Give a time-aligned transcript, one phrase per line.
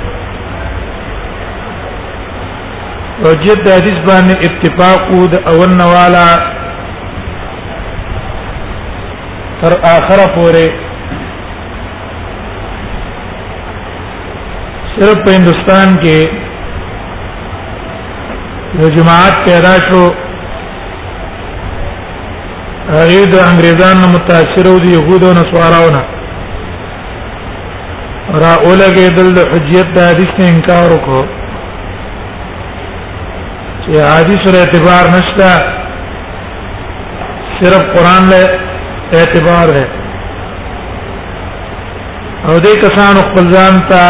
[3.24, 5.00] او جد حدیث باندې اتفاق
[5.34, 6.28] د اول نوالا
[9.62, 10.66] تر اخره پورې
[14.96, 16.18] صرف په هندستان کې
[18.80, 20.04] یو جماعت پیدا شو
[22.96, 26.02] هغه د انګريزان متاثر او د يهودو نصاراونه
[28.42, 29.08] را اولګه
[29.38, 31.24] د حجیت د حدیث نه انکار وکړو
[33.82, 35.50] چې حدیث سره اعتبار نشته
[37.58, 38.42] صرف قران له
[39.18, 39.86] اعتبار ہے
[42.48, 44.04] او دې کسانو خپل ځان ته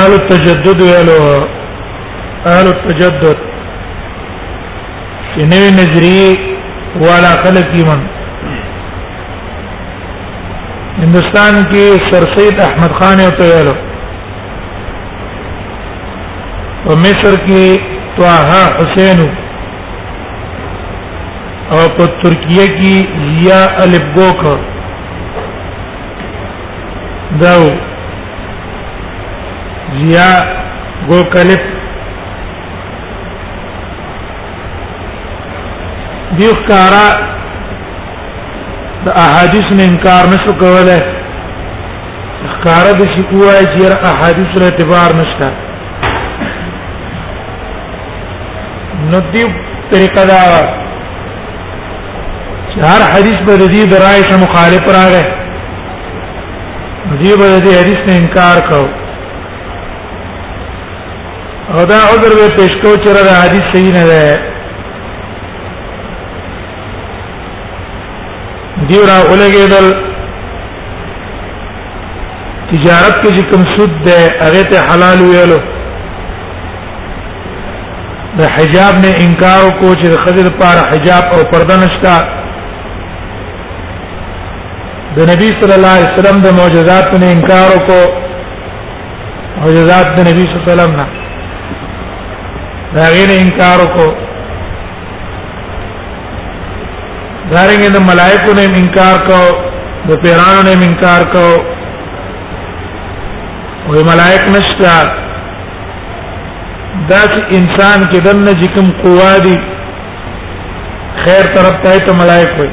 [0.00, 1.20] اهل تجدد ویلو
[2.46, 3.38] اهل تجدد
[5.32, 6.32] چې نوې نظریه
[7.00, 8.02] والا خلق ایمن
[10.98, 13.72] ہندوستان کې سر سید احمد خان یو تیارو
[16.86, 17.64] او مصر کې
[18.18, 19.18] طه حسین
[21.70, 22.96] او په ترکیه کې
[23.40, 24.42] ضیا البوک
[27.42, 27.64] داو
[29.98, 30.62] ضیا
[31.08, 31.62] ګوکلپ
[36.38, 37.06] دیو کارا
[39.06, 40.98] د احادیث نه انکار نشو کوله
[42.64, 45.48] کارا د شي کوای چې احادیث له اعتبار نشته
[49.10, 49.48] نو دیو
[49.90, 50.38] طریقه دا
[52.90, 55.24] هر حدیث به د دې درای سره مخالف راغی
[57.22, 58.82] دی به دې حدیث نه انکار کو
[61.76, 64.24] او دا عذر به پیش کو چې را حدیث صحیح نه ده
[68.92, 69.86] دیورا ولګېدل
[72.70, 75.60] تجارت کې چې کوم سود ده هغه ته حلال ویلو
[78.40, 82.16] د حجاب نه انکار کو چې خضر پر حجاب او پرده نشتا
[85.16, 88.00] د نبی صلی الله علیه وسلم د معجزات نه انکار کو
[89.58, 91.06] معجزات د نبی صلی الله علیه وسلم نه
[92.96, 94.06] دا غیر انکار کو
[97.54, 99.40] دارنګ د ملائکو نه انکار کو
[100.08, 101.46] د پیرانو نه انکار کو
[103.92, 104.94] وې ملائک نشتا
[107.10, 109.56] داس انسان کې دنه جکم قوا دي
[111.24, 112.68] خیر طرف ته ته ملائک وي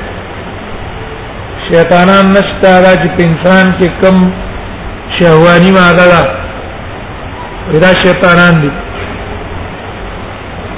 [1.68, 4.18] شیطانان نشتا دا چې انسان کې کم
[5.18, 8.72] شهوانی ماده ده ودا شیطانان دي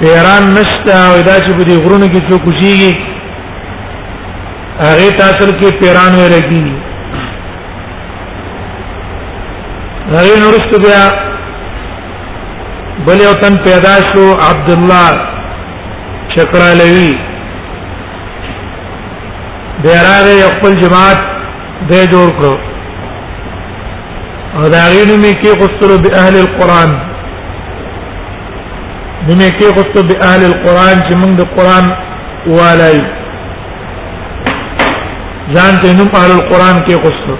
[0.02, 3.11] پیران نشتا ودا چې په دې غرونو کې څوک شيږي
[4.88, 6.62] هغه تاسو کې پیران ورکی
[10.14, 11.02] هغه نورست بیا
[13.08, 15.10] بل یو تن پیدا شو عبد الله
[16.34, 17.12] شکرالوی
[19.86, 21.20] بیراره خپل جماعت
[21.88, 22.54] به جوړ کړو
[24.56, 26.90] او دا غینو می کې قصرو به اهل القران
[29.28, 31.86] دمه کې غوښته به اهل القران چې موږ د قران
[32.60, 33.00] والای
[35.50, 37.34] ځان ته نوم اهل القران کې غوښتو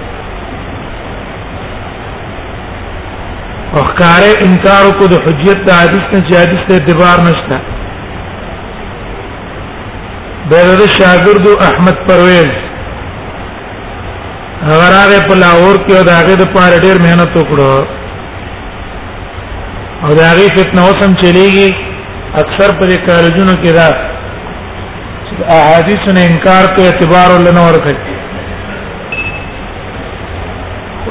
[3.75, 7.57] او ښکارې انکار کو د حجیت د حدیث نه چې حدیث ته اعتبار نشته
[10.51, 12.51] بیرد شاګرد احمد پرویز
[14.63, 17.73] هغه راغې په لاهور کې او د هغه د پاره ډېر مهنت وکړو
[20.05, 21.69] او دا غي فتنه اوسم چلیږي
[22.41, 23.89] اکثر پر کارجونو کې دا
[25.55, 27.95] احادیث نه انکار ته اعتبار ولنه ورکړي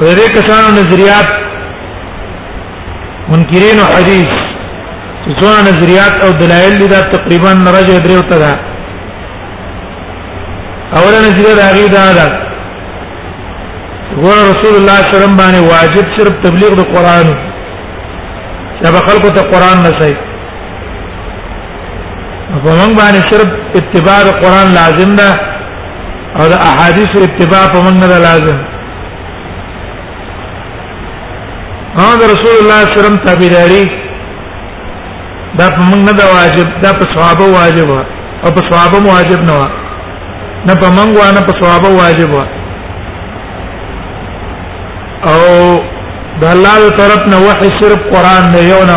[0.03, 1.29] ورې کسانو نظریات
[3.31, 4.33] منکرین او حدیث
[5.41, 8.53] څونه نظریات او دلایل دا تقریبا راځي درې وته دا
[10.99, 12.27] اوله نظریه دا غي دا ده
[14.17, 17.27] ګور رسول الله صلی الله علیه وسلم باندې واجب صرف تبلیغ د قران
[18.79, 20.17] چې به خلکو ته قران نصیب
[22.65, 25.31] په موږ باندې صرف اتباع قران لازم ده
[26.39, 28.59] او د احادیث اتباع په موږ نه لازم
[32.01, 33.85] هغه رسول الله صلی الله علیه وسلم تابعداري
[35.59, 37.91] دا په موږ نه واجب دا په صحابه واجب
[38.45, 39.65] او په صحابه واجب نه و
[40.69, 42.43] نه په موږ نه په صحابه واجب و
[45.33, 45.41] او
[46.41, 48.97] د الله طرف نه وحي صرف قران نه یو نه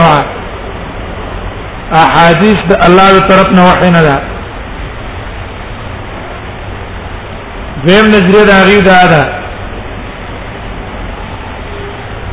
[2.03, 4.15] احادیث د الله طرف نه وحي نه ده
[7.83, 9.21] دویم نظریه دا غي دا ده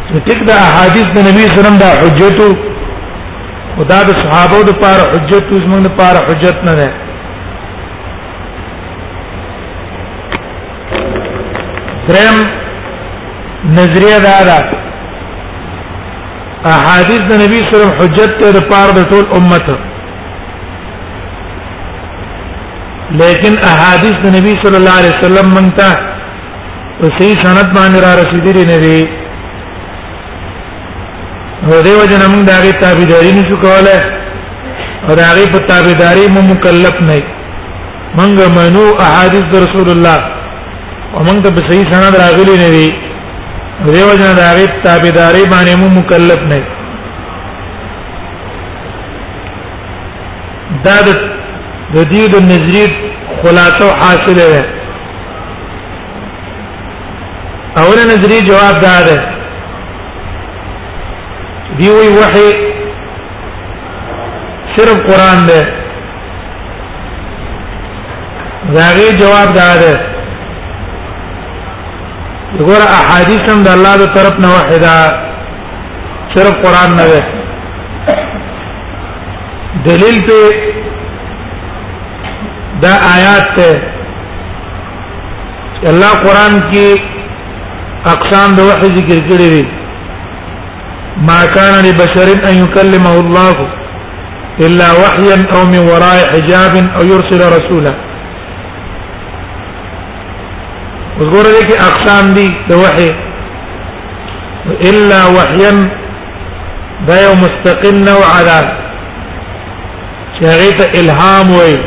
[0.08, 2.38] چې ټیک دا احادیث د نبی صلی الله علیه وسلم دا حجت
[3.78, 6.88] او دا د صحابه د پار حجت او زمونږ د پار حجت نه ده
[12.08, 12.36] دریم
[13.78, 14.58] نظریه دا ده
[16.76, 19.66] احادیث د نبی صلی الله علیه وسلم حجت ته د پاره د ټول امت
[23.20, 25.90] لیکن احادیث د نبی صلی الله علیه وسلم منتا
[27.00, 29.02] او صحیح سند باندې را رسیدلی نه دي
[31.68, 34.00] نو دیو جن موږ دغه تابعداري نشو کولای
[35.08, 37.18] او دغه په تابعداري مو مکلف نه
[38.16, 40.18] منګ منو احادیث د رسول الله
[41.14, 42.88] او موږ ته صحیح سند راغلی نه دي
[43.92, 46.60] دیو جن دغه تابعداري باندې مو مکلف نه
[50.84, 51.08] دا د
[51.94, 52.84] د دې د نظری
[53.40, 54.62] خلاصو حاصله ده
[57.82, 59.16] اوله نظری جواب دا ده
[61.78, 62.48] دی وی وحی
[64.74, 65.60] صرف قران ده
[68.76, 69.94] زاغي جواب دا ده
[72.58, 74.96] وګوره احادیث هم د الله تعالی طرف نه وحیدا
[76.34, 77.20] صرف قران نه ده
[79.86, 80.71] دلیل په
[82.82, 83.82] دا آیات ته
[85.90, 86.86] الله قران کې
[88.14, 89.64] اقسام د وحی ذکر کړی دي
[91.28, 93.56] ما كان لبشر ان يكلمه الله
[94.68, 97.92] الا وحيا او من وراء حجاب او يرسل رسولا
[101.18, 103.08] وګوره دې کې اقسام دي د وحی
[104.92, 105.70] الا وحيا
[107.08, 108.66] دا یو مستقل نوع علاج
[110.36, 111.80] چې هغه ته الهام وایي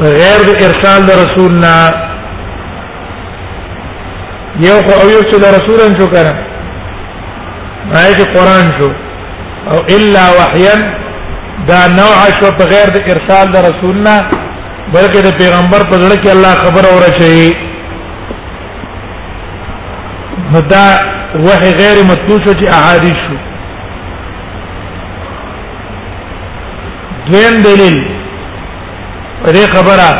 [0.00, 1.74] غیر د ارسال د رسولنا
[4.66, 6.32] یو خو او یو چې د رسولن شو کړه
[8.04, 8.88] آیت قران شو
[9.70, 10.74] او الا وحيا
[11.68, 14.14] دا نوع شو په غیر د ارسال د رسولنا
[14.94, 17.52] بلکې د پیغمبر په ځړه کې الله خبر اورچي
[20.52, 20.86] نو دا
[21.48, 23.36] وحي غیر مطلوب شو چې احادیث شو
[27.28, 27.98] دویم دلیل
[29.44, 30.10] په دې خبره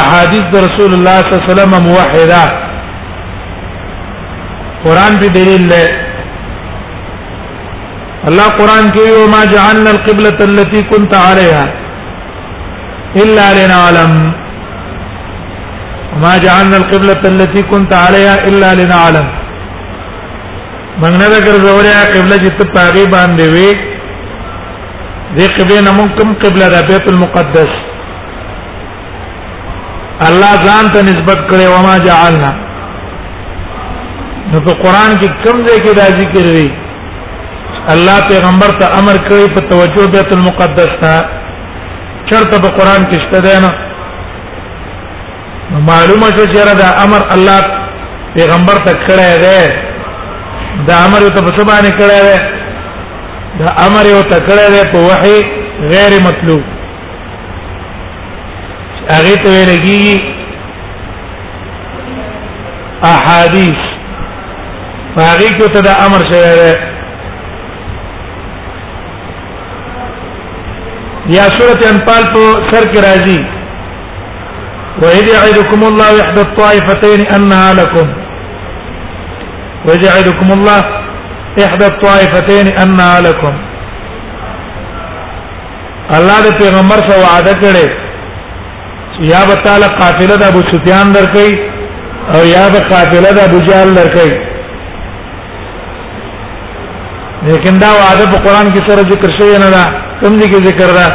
[0.00, 2.44] احادیث د رسول الله صلی الله علیه وسلم موحده
[4.84, 5.84] قران به دلیل له
[8.28, 11.64] الله قران کې یو ما جعلنا القبلة التي كنت عليها
[13.22, 14.12] الا لنعلم
[16.16, 19.26] وما جعلنا القبلة التي كنت عليها الا لنعلم
[21.02, 23.70] موږ نه ګرځولیا قبله چې ته پاغي باندې وی
[25.36, 27.72] دې قبله نمون کوم قبله د بیت المقدس
[30.28, 32.50] الله ځان ته نسبت کړي وما جعلنا
[34.52, 36.68] نو په قران کې کوم ځای کې دا ذکر وی
[37.94, 41.14] الله پیغمبر ته امر کړی په توجه بیت المقدس ته
[42.30, 43.70] چرته په قران کې شته ده نه
[45.92, 47.62] معلومه شو چې دا امر الله
[48.34, 49.64] پیغمبر ته کړی دی
[50.90, 52.38] دا امر ته په سبانه کړی دی
[53.62, 55.38] دا امر یو ته کړی دی په وحي
[55.92, 56.62] غیر مطلوب
[59.08, 60.10] هغه ته لګي
[63.12, 63.78] احادیث
[65.16, 66.68] هغه کو ته د امر شوی دی
[71.36, 73.40] یا سورۃ انفال په سر کې راځي
[75.02, 78.06] وإذ يعدكم الله إحدى الطائفتين أنها لكم
[79.86, 80.80] وإذ يعدكم الله
[81.66, 83.54] إحدى الطائفتين أنها لكم
[86.18, 87.86] الله د پیغمبر سره وعده کړی
[89.20, 91.48] یا به تعالی قافله د ابو سفیان درکې
[92.34, 94.28] او یا به قافله د ابو جهل درکې
[97.48, 99.84] لیکن دا وعده په قران کې سره ذکر شوی نه ده
[100.20, 101.06] کوم دي کې ذکر ده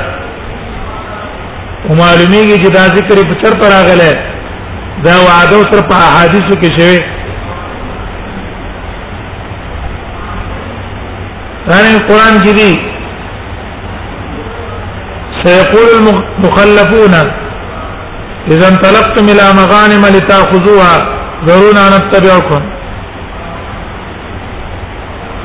[2.02, 4.12] معلومیږي چې دا ذکر په تر پر راغله
[5.06, 7.00] دا وعده سره په احادیثو کې شوی
[11.70, 12.86] رانه قران کې دي
[15.44, 17.16] سيقول المخلفون
[18.54, 20.94] اذا انطلقتم الى مغانم لتاخذوها
[21.48, 22.62] ضرورنا نتبعكم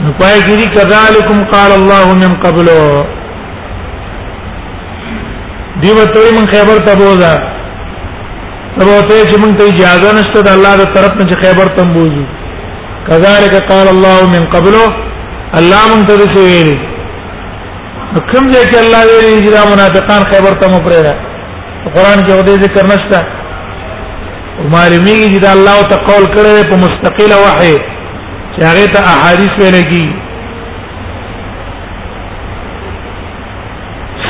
[0.07, 2.66] نپای کیږي کذالکم قال الله من قبل
[5.85, 7.33] دیو ته من خیبر ته بوزا
[8.78, 12.25] وروته چې مونږ ته اجازه نشته د الله د طرف نه چې خیبر ته بوزو
[13.09, 14.75] کذالک قال الله من قبل
[15.59, 16.78] الله مونږ ته څه ویلي
[18.30, 21.19] کوم ځای کې الله ویلي چې دا منافقان خیبر ته مو پرېږه
[21.88, 23.20] قران کې ودې ذکر نشته
[24.72, 27.76] معلومیږي چې دا الله او تقول کړی په مستقله وحي
[28.56, 30.04] چې هغه ته احادیث ویل کی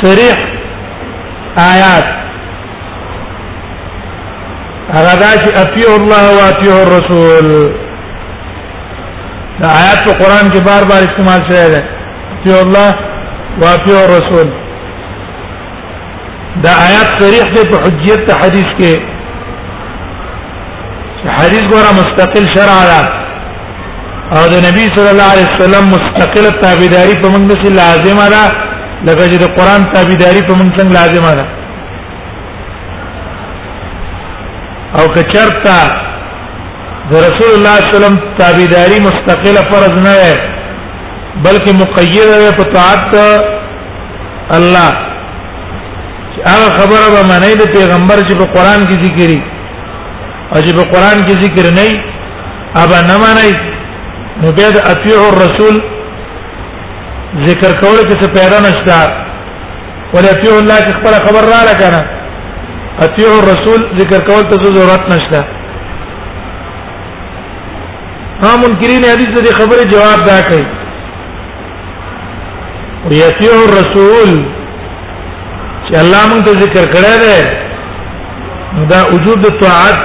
[0.02, 0.37] صریح
[1.73, 2.04] آیات
[4.95, 7.47] هغه دا چې اطیع الله او اطیع الرسول
[9.61, 11.83] دا آیات په قران کې بار بار استعمال شوی دی
[12.33, 12.95] اطیع الله
[13.62, 14.50] واطیع الرسول
[16.64, 18.92] دا آیات صریح ده په حجیت ته حدیث کې
[21.38, 23.00] حدیث ګوره مستقل شرع ده
[24.38, 28.45] او د نبی صلی الله علیه وسلم مستقل تابعداري په موږ نشي لازمه ده
[29.07, 31.47] لکه چې د قران تابعداري په موږ څنګه لازمه ده
[35.00, 35.76] او کچرتا
[37.11, 40.37] د رسول الله صلی الله علیه وسلم تابعداري مستقله فرض نه ده
[41.45, 43.14] بلکې مقیده په طاعت
[44.59, 44.90] الله
[46.39, 49.41] هغه خبره به معنی د پیغمبر چې په قران کې ذکرې
[50.55, 51.95] او چې په قران کې ذکر نه ای
[52.83, 53.53] ابا نه معنی
[54.43, 55.75] نو بیا د اطیع الرسول
[57.49, 58.99] ذکر کول کې څه پیدا نشته
[60.15, 62.01] ولا اطیع الله کې خبره خبر را لکنه
[63.05, 65.41] اطیع الرسول ذکر کول ته ضرورت نشته
[68.43, 70.65] ها منکرین حدیث دې خبره جواب دا کوي
[73.11, 74.33] ويطيع الرسول
[75.90, 77.38] چې الله مونږ ته ذکر کړی دی
[78.92, 79.99] دا وجود طاعت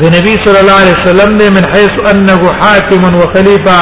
[0.00, 3.80] د نبی صلی الله علیه وسلم دی من حيث انه حاکم و خلیفہ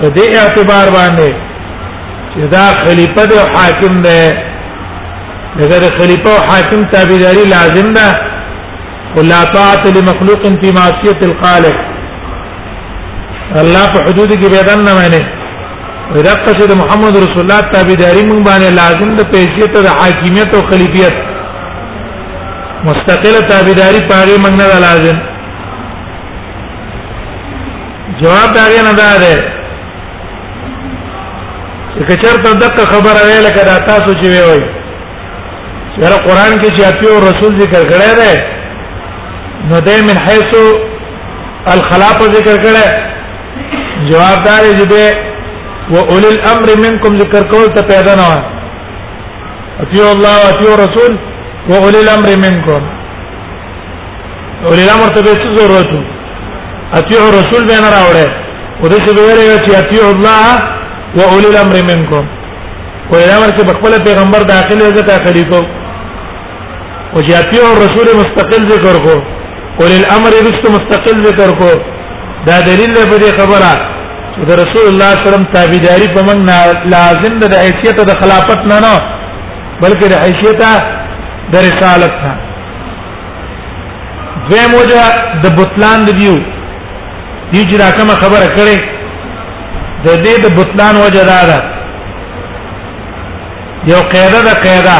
[0.00, 1.30] په دې اعتبار باندې
[2.34, 4.22] چې دا خلیفہ دی او حاکم دی
[5.60, 8.08] دغه خلیفہ او حاکم تابعداري لازم ده
[9.16, 11.76] ولا طاعت لمخلوق في معصيه الخالق
[13.62, 15.24] الله په حدود کې بيدنه معنی
[16.16, 20.62] ودا قصد محمد رسول الله تابعداري مون باندې لازم د پیسې ته د حاکمیت او
[20.70, 21.16] خلیفیت
[22.88, 25.16] مستقله تابعداري پاره مونږ نه لازم
[28.22, 29.08] جواب داري نه ده
[31.96, 34.62] چې چرته دغه خبره ویل کړه تاسو چې وی وي
[35.98, 38.34] سره قران کې چې اپیو رسول ذکر کړی دی
[39.68, 40.52] نو دې من حيث
[41.74, 43.12] الخلاف ذکر کړی
[44.12, 45.06] جواب دار دې
[45.90, 48.30] واولي الامر منكم ذکر کول ته پیدا نه
[49.82, 51.12] اطیع الله او اطیع رسول
[51.70, 52.82] واولي الامر منكم
[54.68, 55.92] اولي الامر ته څه ضرورت
[57.00, 58.28] اطیع رسول به نه راوړې
[58.82, 60.46] و دې څه ویلې چې اطیع الله
[61.18, 62.24] واولي الامر منكم
[63.10, 65.60] اول الامر چې بخپل پیغمبر داخله ځکه کو
[67.14, 69.14] او چې اطیع رسول مستقل ذکر کو
[69.80, 71.70] اول الامر رسول مستقل ذکر کو
[72.46, 73.91] دا دلیل دی په خبره
[74.48, 76.38] د رسول الله صلی الله علیه وسلم تابعداري په موږ
[76.94, 78.94] لازم ده د حیثیت د خلافت نه نه
[79.82, 80.62] بلکې د حیثیت
[81.52, 82.32] د رسالت نه
[84.48, 85.02] دوی موجه
[85.44, 86.34] د بطلان د دیو
[87.52, 88.78] یی چې راکمه خبره کړي
[90.06, 91.58] د دې د بطلان وجه دا ده
[93.90, 94.98] یو قاعده ده قاعده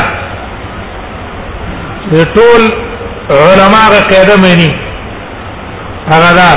[2.37, 2.61] ټول
[3.41, 4.71] علما غ قاعده مانی
[6.11, 6.53] هغه ده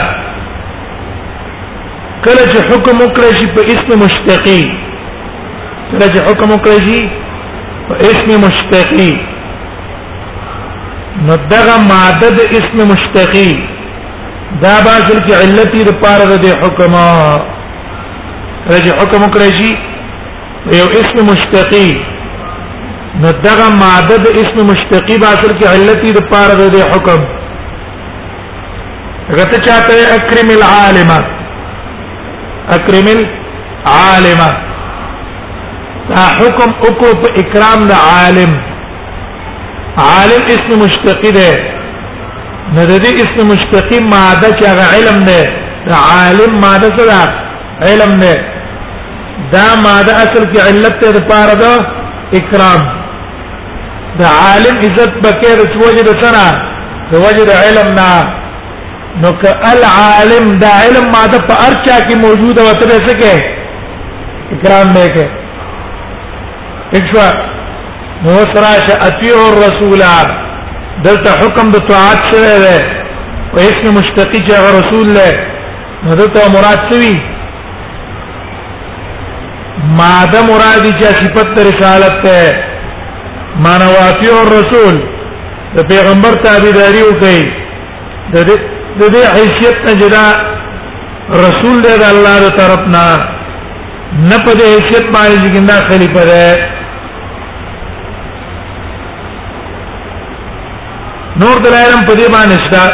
[2.25, 4.60] کله چې حکم وکړي شي په اسم مشتقي
[5.89, 7.00] کله چې حکم وکړي شي
[7.88, 9.10] په اسم مشتقي
[11.27, 13.50] نو دغه ماده د اسم مشتقي
[14.63, 16.94] دا به ځل کې علت یې لپاره د حکم
[18.74, 19.72] رجع حکم وکړي شي
[20.82, 21.88] یو اسم مشتقي
[23.24, 27.22] نو دغه ماده د اسم مشتقي باصل کې علت دي پار د حکم
[29.32, 31.12] هغه ته چاته اکرم العالم
[32.74, 34.41] اکرم العالم
[36.10, 38.51] دا حکم اکو په اکرام د عالم
[40.10, 41.51] عالم اسم مشتق ده
[42.75, 45.41] نه د دې اسم مشتق ماده چې هغه علم ده
[45.89, 48.34] دا عالم ماده څه ده علم ده
[49.55, 51.72] دا ماده اصل کې علت ته لپاره ده
[52.39, 52.81] اکرام
[54.22, 56.45] دا عالم عزت بکیر چې وجه ده سره
[57.12, 58.10] د وجه د علم نه
[59.24, 63.34] نو ک العالم دا علم ماده په ارچا کې موجود او تر څه کې
[64.57, 65.25] اکرام به کې
[67.00, 67.27] اچوا
[68.24, 70.01] نو سره چې اطیع الرسول
[71.07, 72.77] دلته حکم د طاعت سره ده
[73.53, 75.29] او اسم مشتقی چې رسول له
[76.03, 77.15] نو دلته مراد څه وی
[80.03, 82.39] ماده مرادی چې صفت رسالت ده
[83.63, 84.95] مانواتی او رسول
[85.81, 87.39] د پیغمبر تابعداري وکړي
[88.39, 88.41] د
[88.99, 90.25] د دې حیثیت نه جدا
[91.45, 93.07] رسول دې د الله تر طرف نه
[94.29, 96.47] نه په دې حیثیت باندې ګندا خلیفہ ده
[101.43, 102.85] نور دلایل په دې باندې شته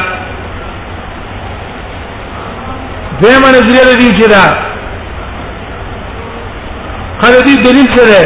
[3.22, 4.46] دیمه نظریه لري چې دا
[7.22, 8.22] خلدي دلیل سره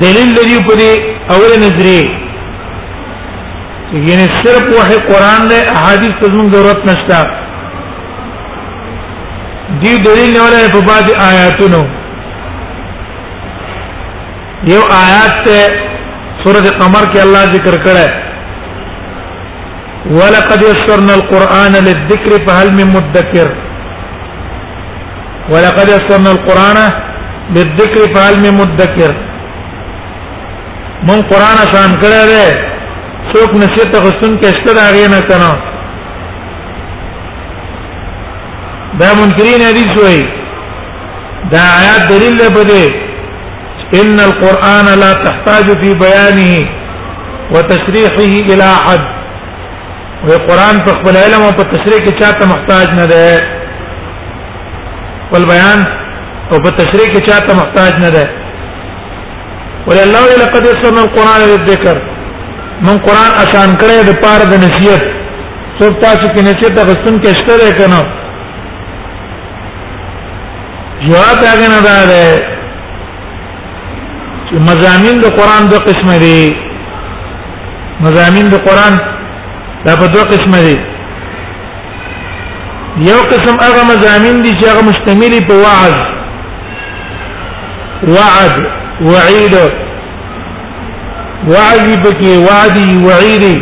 [0.00, 0.92] دلیل لري په دې
[1.34, 2.06] اوله نظریه
[3.92, 7.20] یعنی صرف وحی قران دے احادیث ته موږ ضرورت نشته
[9.82, 11.82] دی دلیل نه ولای په بعد آیاتونو
[14.72, 15.70] یو آیات ته
[16.44, 18.26] سورۃ قمر کې الله ذکر کړه
[20.18, 23.48] ولقد يسرنا القرآن للذكر فهل من مدكر
[25.50, 26.76] ولقد يسرنا القرآن
[27.56, 29.10] للذكر فهل من مدكر
[31.08, 32.72] من قرآن آسان کړه
[33.36, 35.50] څوک نصیحت غوښتن کښته راغی نه کنه
[39.00, 40.20] دا منکرین حدیث وای
[41.54, 42.84] دا آیات دلیل ده بده
[44.00, 46.54] ان القران لا تحتاج في بيانه
[47.54, 49.06] وتشريحه الى حد
[50.28, 53.28] والقران په خپل علم او په تشریح کې چاته محتاج نه ده
[55.28, 55.80] خپل بیان
[56.50, 58.24] او په تشریح کې چاته محتاج نه ده
[59.88, 61.98] ولله لقد يسر القران للذكر
[62.84, 65.04] من قران آسان کړی د پاره د نصیحت
[65.78, 68.00] څو تاسو کې نصیحت غستون کې شته ده کنه
[71.08, 72.18] جواب هغه نه ده
[74.48, 76.42] چې مزامین د قران دوه قسمه دي
[78.08, 78.94] مزامین د قران
[79.86, 80.76] دا په دوه قسمه دي
[83.08, 85.94] یو قسم هغه مزامین دي چې هغه مشتمل په وعظ
[88.14, 88.56] وعد
[89.08, 89.58] وعید
[91.44, 93.56] وعي بكي وعدي وعيدي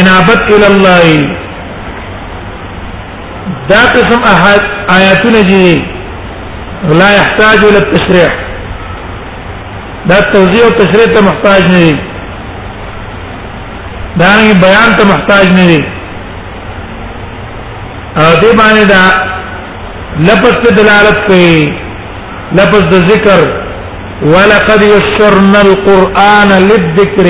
[0.00, 1.36] انابت الى الله
[3.70, 4.58] دا قسم احد
[4.96, 5.74] آياتنا جي
[7.00, 8.32] لا يحتاج الى التشريح
[10.06, 11.94] دا التوزيع والتشريع ته محتاج نه دي
[14.16, 15.84] دا بیان ته محتاج نه دي
[18.16, 19.02] او دې باندې دا
[20.20, 21.66] لفظ دلالت کوي
[22.52, 23.67] لفظ د ذکر
[24.26, 27.28] ولقد يسرنا القران للذكر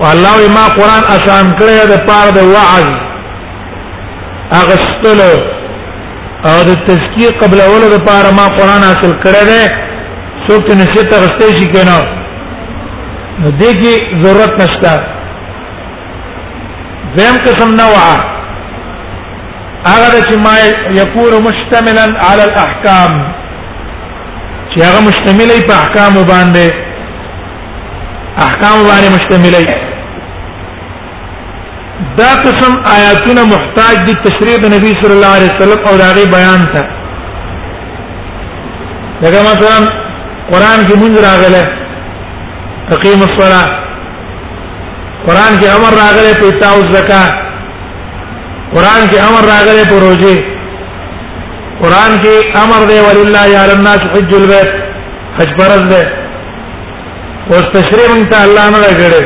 [0.00, 2.86] والله ما قران آسان کړی د پاره د وعظ
[4.60, 5.20] اغستل
[6.46, 9.66] او د تزکیه قبل اول د پاره ما قران حاصل کړی دی
[10.46, 11.98] څوک چې نشته غستې شي کنه
[13.40, 13.92] نو دې کې
[14.24, 14.94] ضرورت نشته
[17.16, 18.14] زم قسم نوعا
[19.86, 20.54] هغه چې ما
[21.02, 23.37] يكون مشتملا على الاحكام
[24.72, 26.64] چې هغه مشتملې په احکام باندې
[28.46, 29.64] احکام باندې مشتملې
[32.18, 36.60] دا قسم آیاتونه محتاج دي تشریح د نبی صلی الله علیه وسلم او داغه بیان
[36.72, 36.82] ته
[39.22, 39.78] دغه مثلا
[40.52, 41.64] قران کې مونږ راغله
[42.90, 43.66] تقیم الصلاه
[45.26, 47.32] قران کې امر راغله په تاو زکات
[48.74, 50.36] قران کې امر راغله په روزه
[51.80, 54.70] قران کې امر دی ولله علی الناس حج البيت
[55.40, 56.02] حج فرض دی
[57.50, 59.24] او تشریح مونږ ته الله نه راګړي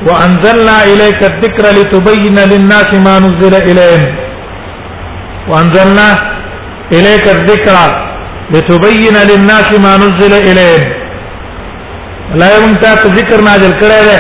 [0.09, 4.12] وانزلنا اليك الذكر لتبين للناس ما نزل اليهم
[5.52, 6.09] وانزلنا
[6.98, 7.76] اليك الذكر
[8.57, 10.90] لتبين للناس ما نزل اليهم
[12.40, 14.18] لا يوم تا ذکر نازل کړه ده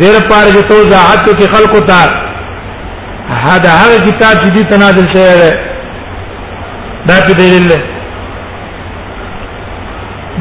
[0.00, 2.00] ډیر پاره چې تو زاحت کې خلق تا
[3.44, 5.50] هدا هغه کتاب چې دې تنازل شوی ده
[7.08, 7.78] دا په دلیل ده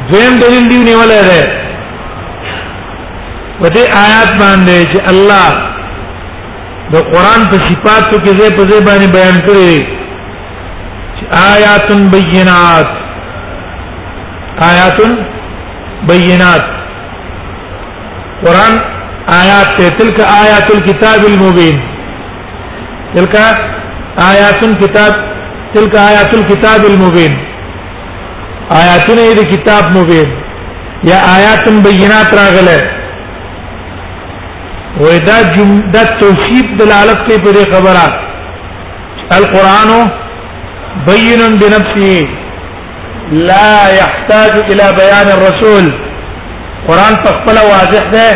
[0.10, 1.44] دویم دلیل دی نیولې ده
[3.60, 5.50] په دې آیات باندې چې الله
[6.94, 9.96] د قران په صفاتو کې زې په زې باندې بیان کړی
[11.54, 12.88] آیات بینات
[14.70, 14.98] آیات
[16.10, 16.64] بینات
[18.44, 18.74] قران
[19.42, 21.76] آیات ته تلک آیات الكتاب المبین
[23.16, 23.36] تلک
[24.32, 25.14] آیات کتاب
[25.76, 27.38] تلک آیات الكتاب المبین
[28.76, 30.30] آیاتونه د کتاب مبین
[31.10, 32.80] یا آیات بینات راغله
[35.02, 38.08] و دا جمله توحید دلالت کوي په خبره
[39.38, 39.90] القرآن
[41.08, 42.28] بين بنفسه
[43.52, 45.86] لا يحتاج الى بيان الرسول
[46.88, 48.30] قران په خپل واضح ده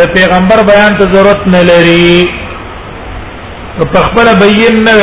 [0.00, 2.26] د پیغمبر بیان ته ضرورت نه لري
[3.94, 4.94] په خپل بیان نه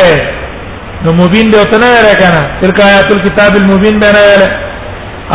[1.06, 4.44] نو مبین دی وته نه ویل کنه تلک آیات الكتاب المبین دی نه ویل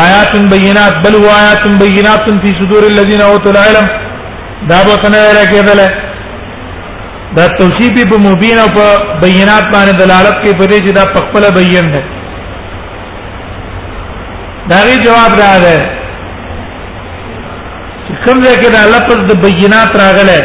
[0.07, 3.87] آیات بینات بل هو آیات بینات فی صدور الذین اوتوا العلم
[4.71, 5.81] دا به نه ویل کېدل
[7.37, 8.87] دا توصیف په مبین او په
[9.23, 12.03] بینات باندې دلالت کوي په دې چې دا پخپل بیان ده
[14.71, 15.77] دا غي جواب را ده
[18.25, 20.39] کوم ځای کې دا لفظ د بینات راغله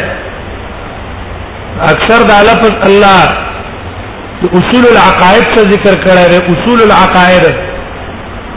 [1.92, 3.46] اکثر دا لفظ الله
[4.48, 7.42] اصول العقائد څه ذکر کړی دی اصول العقائد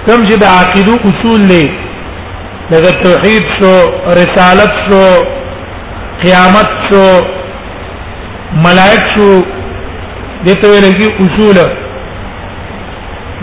[0.06, 1.64] کوم چې د عقیدو اصول دی
[2.72, 3.72] د توحید سو
[4.22, 5.02] رسالت سو
[6.24, 7.04] قیامت سو
[8.68, 9.28] ملائک سو
[10.46, 11.56] دته ویل کی اصول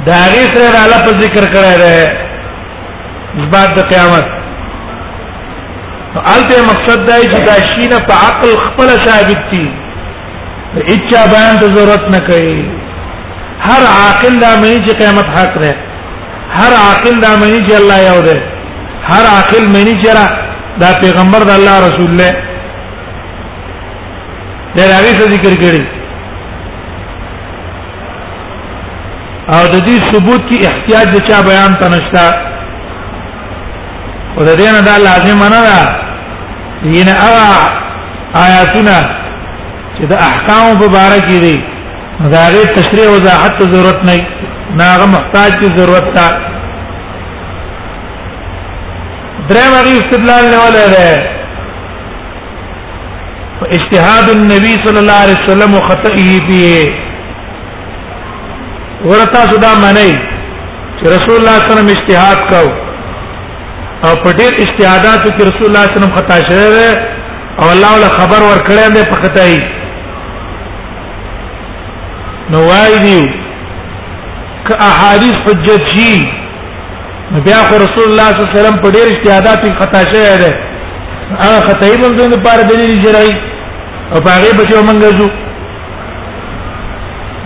[0.07, 4.27] دا غیر سره د الله په ذکر کړی دی بعد د قیامت
[6.15, 9.65] البته مقصد دا چې دا شینه په عقل خپل ثابت دي
[10.79, 12.65] اچا بیان ته ضرورت نه کوي
[13.67, 15.75] هر عاقل دا مې چې قیامت حق ده
[16.59, 18.43] هر عاقل دا مې چې الله یو ده
[19.11, 20.27] هر عاقل مې چې را
[20.83, 22.35] دا پیغمبر د الله رسول له
[24.77, 25.85] دا راوي ذکر کړی
[29.55, 32.27] او د دې ثبوت کی احتیاج د چا بیان ته نشتا
[34.39, 36.01] او د دې نه دا لازم نه ده
[36.97, 37.15] ینه
[38.47, 39.19] آیاتونه
[40.01, 41.57] چې د احکام مبارک دي
[42.33, 44.15] دا غیر تشریع وضاحت ضرورت نه
[44.81, 46.27] ناغه محتاج کی ضرورت تا
[49.49, 51.07] درم هغه استدلال نه ولا ده
[53.79, 56.85] اجتهاد النبي صلى الله عليه وسلم وخطئه فيه
[59.09, 60.13] ورتا صدا منی
[61.01, 62.69] چې رسول الله صلی الله علیه وسلم اجتهاد کاو
[64.05, 66.91] او په ډېر اجتهاداتو کې رسول الله صلی الله علیه وسلم خطا شوی
[67.61, 69.57] او الله ولا خبر ورکړی دی په خطای
[72.53, 73.19] نو وای دی
[74.67, 76.13] ک احادیث حجت شي
[77.47, 80.51] بیا خو رسول الله صلی الله علیه وسلم په ډیر اجتهادات خطا شوی دی
[81.43, 83.31] هغه خطای په دې لپاره دلیل جرای
[84.13, 85.29] او هغه بچو منګه زو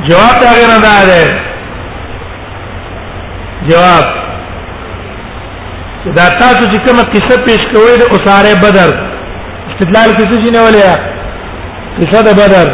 [0.08, 0.92] جواب دا غیر نه ده
[3.72, 4.04] جواب
[6.16, 8.90] دا تاسو چې کومه قصه پیښ کوئ د اساره بدر
[9.72, 10.92] استدلال کیسه شنو ولیا
[12.00, 12.68] قصه د بدر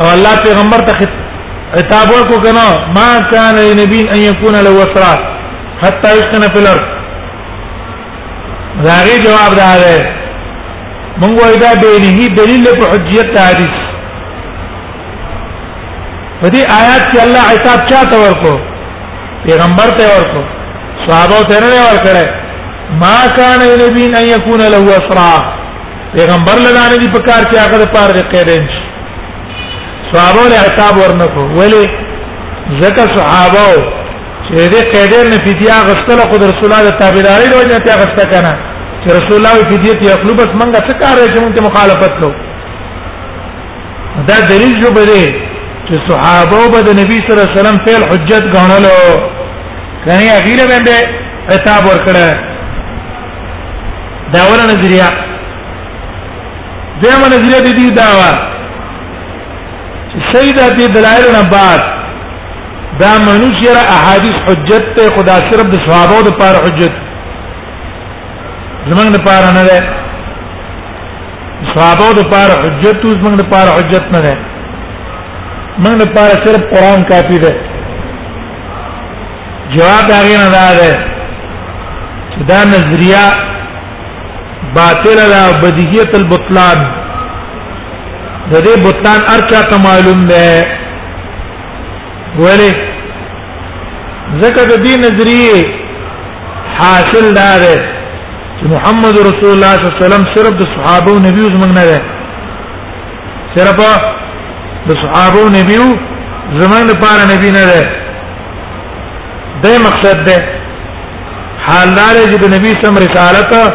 [0.00, 0.92] او الله پیغمبر ته
[1.74, 2.62] خطاب وکړو کنه
[2.96, 5.12] ما کان لنبی ان یکون له وسرا
[5.84, 6.86] حتا یسکن فی الارض
[8.86, 9.86] زاری جواب دار
[11.20, 13.74] مونږ وای دا به نه دلیل په حجیت حدیث
[16.40, 18.54] په دې آیات کې الله حساب چا ته ورکو
[19.46, 20.46] پیغمبر ته ورکو
[21.08, 22.41] صحابه ته نه ورکړي
[23.00, 25.32] ما كان النبي ان يكون له اسرا
[26.14, 28.64] پیغمبر لدا نه دي په کار کې هغه د پاره قیدین
[30.14, 31.84] صحابه له عتاب ورنکو ولی
[32.82, 33.68] ځکه صحابه
[34.46, 38.24] چې دې قیدین نه فدیا غستل خو د رسول الله تابعداري له وجه ته غسته
[38.34, 38.52] کنه
[39.02, 42.30] چې رسول الله فدیه ته خپل بس منګه څه کار چې مونږه مخالفت کو
[44.28, 45.22] دا دلیل جو بده
[45.86, 48.96] چې صحابه به د نبی صلی الله علیه وسلم فعل حجت غاڼلو
[50.04, 50.96] کني هغه باندې
[51.54, 52.50] عتاب ورکړه
[54.34, 55.08] دا ولا نظریه
[57.04, 58.30] دیمه نظریه د دې داوا
[60.10, 61.82] چې سیدا دې دلایل نه بعد
[63.00, 66.92] دا منوشر احادیث حجت ته خدا صرف د صحابه او د پار حجت
[68.92, 69.80] زمنګ د پار نه ده
[71.74, 74.36] صحابه او د پار حجت اوس موږ د پار حجت نه ده
[75.78, 77.52] موږ د پار صرف قران کافی ده
[79.78, 80.90] جواب هغه نه ده
[82.48, 83.24] دا نظریه
[84.76, 86.78] باطل لا بدیهیت البطلان
[88.50, 90.66] د دې بطلان ارچا ته معلوم ده
[92.38, 92.70] ولی
[94.40, 95.64] زکه د دې نظریه
[96.78, 97.60] حاصل دار
[98.60, 101.84] چې محمد رسول الله صلی الله علیه وسلم صرف د صحابه او نبیو زمنګ نه
[101.84, 102.00] ده
[103.56, 103.76] صرف
[104.88, 105.88] د صحابه او نبیو
[106.62, 110.38] زمنګ نه پاره نبی نه ده د مقصد ده
[111.66, 113.74] حال دار چې د نبی سم رسالت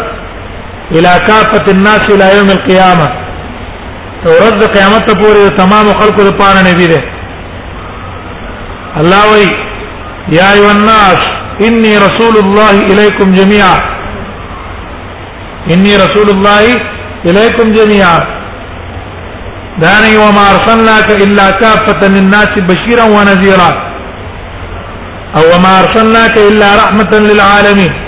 [0.92, 3.08] الى کافه الناس الى يوم القيامه
[4.26, 7.00] تورد قیامت پورې تمام خلق لپاره نبی دی
[9.00, 9.46] الله وی
[10.38, 11.22] یا ایو الناس
[11.68, 13.76] انی رسول الله الیکم جميعا
[15.76, 16.66] انی رسول الله
[17.34, 18.18] الیکم جميعا
[19.82, 23.72] دانی وما ارسلناك الا كافه للناس بشيرا ونذيرا
[25.36, 28.07] او وما ارسلناك الا رحمه للعالمين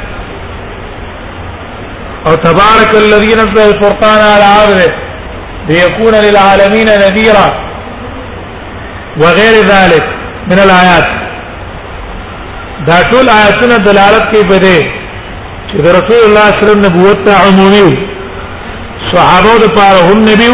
[2.27, 4.91] او تبارك الذي نزل الفرقان على عبده
[5.69, 7.47] ليكون للعالمين نذيرا
[9.21, 10.03] وغير ذلك
[10.51, 11.08] من الآيات
[12.88, 14.79] دا ټول آیاتونه دلالت کوي په دې
[15.69, 17.89] چې رسول الله صلی الله علیه وسلم نبوت ته عمومي
[19.12, 20.49] صحابه د پاره هم نبی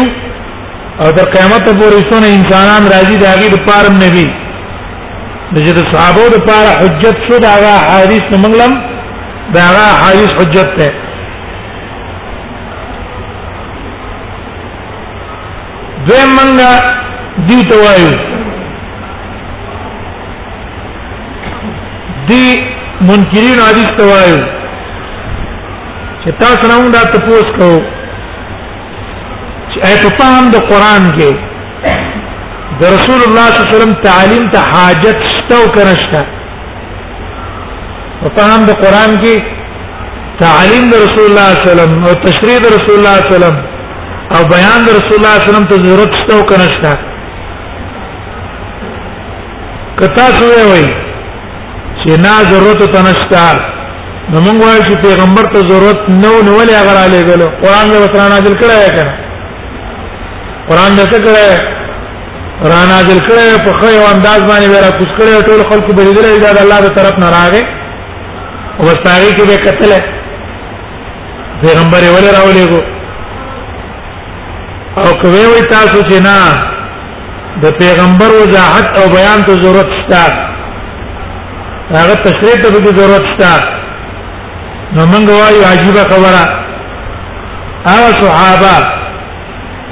[1.00, 4.26] او د قیامت پورې څونه انسانان راځي دا غي د پاره نبی
[5.64, 8.72] چې د صحابه د پاره حجت شو دا غا حدیث منګلم
[9.56, 10.88] دا غا حدیث حجت ته
[16.08, 16.72] دویم منګه
[17.48, 18.12] دی ته وایو
[22.28, 22.44] دی
[23.08, 24.38] منکرین حدیث ته وایو
[26.22, 27.70] چې تاسو نه دا تاسو کو
[29.70, 31.30] چې ایت فهم د قران کې
[32.80, 36.20] د رسول الله صلی الله علیه وسلم تعلیم ته حاجت شته او کنشته
[38.20, 39.34] په فهم د قران کې
[40.42, 43.14] تعلیم د رسول الله صلی الله علیه وسلم او تشریح د رسول الله صلی الله
[43.36, 43.56] علیه وسلم
[44.34, 46.90] او بیان د رسول الله صلی الله علیه وسلم ته ضرورت شته او کنه شته
[50.00, 50.88] کتا څه وایي
[52.00, 53.44] چې نه ضرورت ته نشته
[54.32, 57.86] نو موږ وایو چې پیغمبر ته ضرورت نه و نو ولې هغه را لېګلو قران
[57.92, 59.12] له وتر نازل کړه کنه
[60.68, 61.48] قران دې څه کړه
[62.70, 66.52] را نازل کړه په خو یو انداز باندې ورا کوس کړه ټول خلکو بریدل دا
[66.52, 67.62] د الله تر طرف نه راغې
[68.78, 69.90] او واستاري کې به قتل
[71.62, 72.95] پیغمبر یې ولې راولېګو
[75.00, 76.38] او کوي وي تاسو چې نه
[77.64, 80.24] د پیغمبر وضاحت او بیان ته ضرورت شته
[81.92, 83.52] هغه تشریح ته به ضرورت شته
[84.94, 86.44] نو موږ وایو عجیب خبره
[87.90, 88.76] هغه صحابه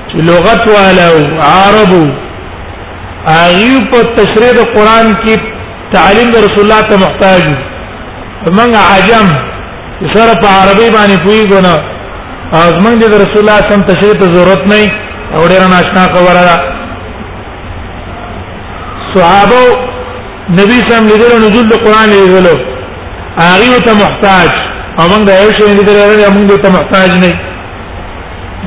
[0.09, 1.15] چې لغت والو
[1.55, 2.03] عربو
[3.37, 5.41] ایو په تشریح د قران کې
[5.97, 7.43] تعلیم د رسول الله ته محتاج
[8.47, 9.29] موږ عجم
[10.15, 11.93] سره په عربي باندې پوي ګناه
[12.53, 14.83] ازمن دي رسول الله صم تشریح ته ضرورت نه
[15.37, 16.57] او ډیر ناشنا خبره ده
[19.15, 19.61] صحابه
[20.59, 22.47] نبی صم لیدل نزول قران لیدل
[23.39, 24.51] هغه ته محتاج
[24.99, 27.33] او موږ دا یو شی لیدل هغه موږ ته محتاج نه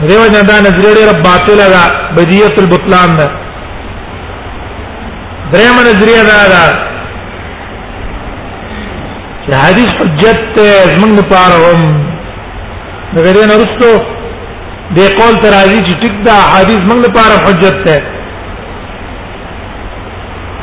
[0.08, 1.82] دیو جنا دا نظریه ډیره باطله ده
[2.18, 3.28] بدیت البطلان ده
[5.54, 6.64] درېم نظریه دا ده
[9.46, 10.50] چې حدیث حجت
[10.94, 12.07] زمنګ لپاره هم
[13.16, 13.90] مګر نه رسو
[14.96, 17.98] د قول تر راځي چې ټیک دا حدیث موږ لپاره حجت ده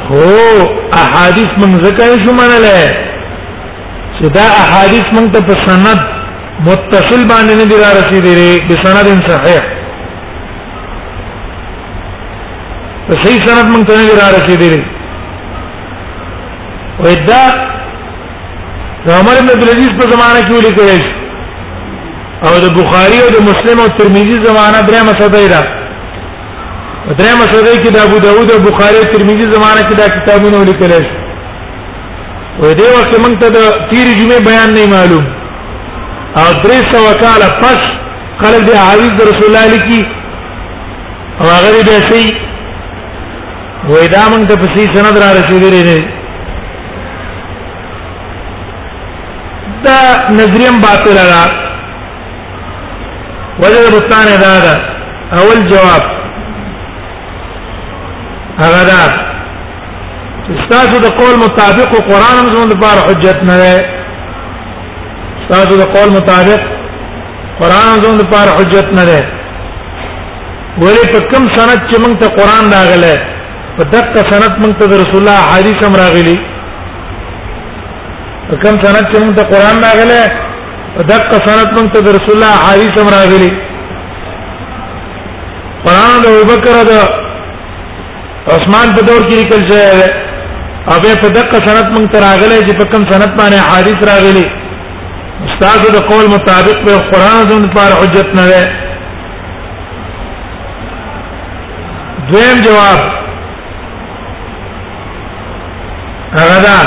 [0.08, 0.66] هو
[1.02, 2.76] احادیث موږ ذکر شو منله
[4.16, 5.98] چې دا احادیث موږ ته په سند
[6.66, 9.62] متصل باندې نه دی را رسیدلې په سند صحیح
[13.08, 14.84] په صحیح سند موږ ته نه را رسیدلې
[17.04, 17.42] ودا
[19.18, 21.23] عمر بن عبد العزيز په زمانه کې ولیکل شي
[22.42, 25.62] او د بخاری او د مسلم او ترمذی زمانہ درې مسدای را
[27.18, 30.92] درې مسدای کې د ابو داود او بخاری او ترمذی زمانہ کې دا کتابونه ولیکل
[31.08, 31.16] شي
[32.60, 33.58] وې دې وخت موږ ته د
[33.90, 35.24] تیر جمعه بیان نه معلوم
[36.40, 37.80] او درې سو کال پس
[38.42, 40.02] خلک د حدیث رسول الله لیکي
[41.40, 42.24] او هغه دې سي
[43.90, 45.98] وې دا موږ ته په سي سند را رسیدلې نه
[49.84, 49.98] دا
[50.40, 51.63] نظریم باطل را
[53.62, 54.74] وجه بوتان دا ده
[55.38, 56.02] اول جواب
[58.62, 59.02] هغه دا
[60.54, 63.76] استاذ د قول مطابق قران زموږ لپاره حجت نه ده
[65.40, 66.60] استاذ د قول مطابق
[67.60, 69.20] قران زموږ لپاره حجت نه ده
[70.84, 73.14] ولې په کوم سند چې موږ ته قران راغله
[73.76, 76.38] په دغه سند موږ ته رسول الله حدیث هم راغلي
[78.50, 80.43] په کوم سند چې موږ ته قران راغله
[81.02, 83.48] دک سنت من ته رسول الله حدیث امر راغلی
[85.84, 86.92] قران د ابوبکر د
[88.56, 90.06] عثمان په دور کې لیکل شوی دی
[90.88, 94.46] هغه په دک سنت من ته راغلی چې په کوم سنت باندې حدیث راغلی
[95.46, 98.64] استاد د قول مطابق په قران د پر حجت نه دی
[102.30, 103.00] دویم جواب
[106.40, 106.78] هغه دا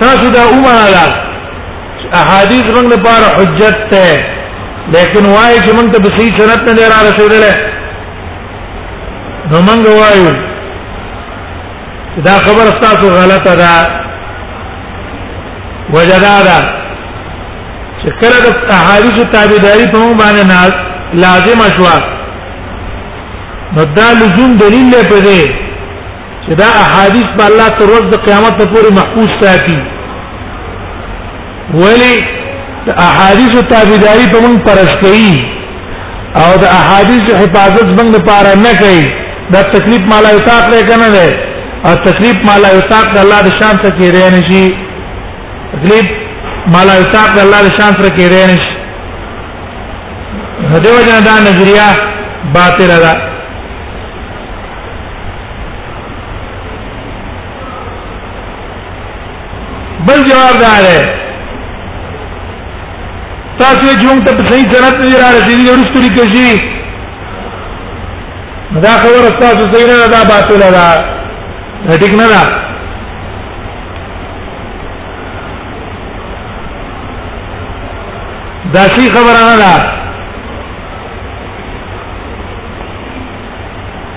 [0.00, 1.33] تاسو دا عمره
[2.20, 4.08] احادیث موږ لپاره حجت ده
[4.94, 7.52] لیکن وایي چې موږ ته صحیح سنت نه را رسیدله
[9.52, 10.32] نو موږ وایو
[12.26, 13.74] دا خبر تاسو غلطه ده
[15.94, 16.58] وجدادا
[18.00, 20.72] چې کله د احادیث تابعداري په موږ باندې ناز
[21.24, 21.96] لازم شوا
[23.76, 25.42] نو دا لزوم دلیل نه پدې
[26.44, 29.80] چې دا احادیث په الله تر ورځ د قیامت پورې محفوظ ساتي
[31.72, 32.14] ولی
[32.86, 35.34] د احادیث تابعداري په موږ پرست کوي
[36.44, 39.04] او د احادیث حفاظت موږ لپاره نه کوي
[39.52, 41.26] دا تکلیف مالا یتاق لري کنه ده
[41.86, 44.64] او تکلیف مالا یتاق د الله د شان څخه کې رہنه شي
[45.72, 46.06] تکلیف
[46.76, 48.72] مالا یتاق د الله د شان څخه کې رہنه شي
[50.72, 51.88] هدیو جنا دا نظریه
[52.54, 53.14] باطل ده
[60.06, 60.96] بل جواب دا ده
[63.58, 66.60] تاسو چې موږ ته په صحیح سند نه را رسیدلی ورستو لیکل شي
[68.84, 70.64] دا خبره تاسو صحیح نه ده باطل
[71.88, 72.42] ده ټیک نه ده
[78.74, 79.84] دا شي خبره نه ده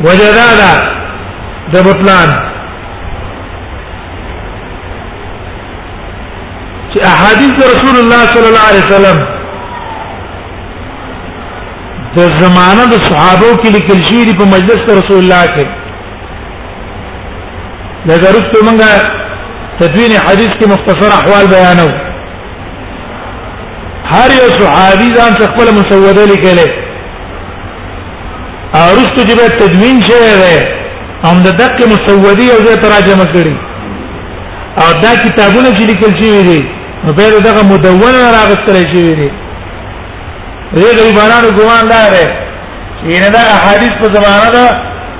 [0.04, 0.71] وجدادا
[1.73, 2.30] د بطلان
[6.97, 9.17] چې احادیث رسول الله صلی الله علیه وسلم
[12.15, 15.65] د زمانه د صحابه کې لیکل شوی دی په مجلس رسول الله کې
[18.07, 18.81] دا غرض موږ
[19.81, 21.88] تدوین حدیث کې مختصر احوال بیانو
[24.13, 26.69] هر یو صحابي ځان خپل مسوده لیکلې
[28.79, 30.57] ارستو چې تدوین شوی دی
[31.27, 33.55] هم د دقه مسودی او د تراجمه کړی
[34.86, 36.60] او دا کتابونه چې لیکل شوی دي
[37.08, 39.30] نو بیر دغه مدون راغستل شي دي دې
[41.00, 42.13] غریبانو ګوان دار
[43.02, 44.65] چې نه دا احادیث په زمانه ده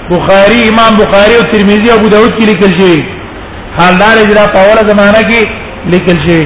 [0.10, 3.00] بخاری امام بخاری او ترمذی ابو داود کې لیکل شوی
[3.80, 5.41] حالدار اجرا پاوله زمانہ کې
[5.95, 6.45] لیکل شوی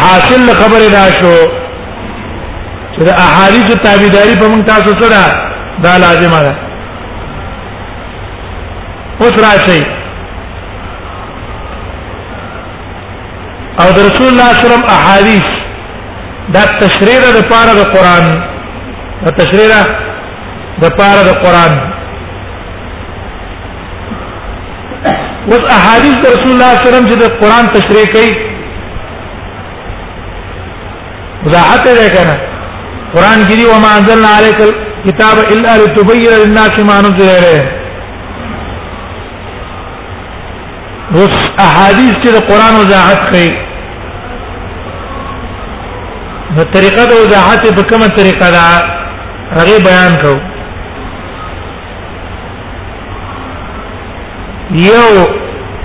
[0.00, 1.34] حاصل خبر دا شو
[2.94, 5.20] چې د احادیث تابعداري په موږ تاسو سره
[5.86, 6.54] دا لازمه ده
[9.22, 9.82] اوس راشي
[13.80, 15.46] او د رسول الله صلی الله علیه وسلم احادیث
[16.54, 18.24] دا تشریره د پاره د قران
[19.24, 19.80] دا تشریره
[20.82, 21.72] د پاره د قران
[25.50, 28.30] وس احادیث د رسول الله صلی الله علیه وسلم چې د قران تشریح کوي
[31.44, 32.34] وضاحت ده کنه
[33.14, 37.81] قران کې دی وما انزلنا عليك الكتاب الا لتبين للناس ما نزل اليهم
[41.16, 43.50] اوس احادیث چې د قران وضاحت کوي
[46.58, 48.62] د طریقه د وضاحت په کومه طریقه دا
[49.56, 50.32] هغه بیان کو
[54.84, 55.26] یو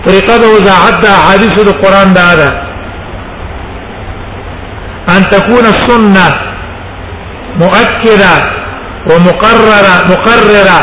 [0.08, 2.50] طریقه د وضاحت د احادیث د قران دا ده
[5.18, 6.28] ان تكون السنه
[7.60, 8.34] مؤكده
[9.12, 10.82] ومقرره مقرره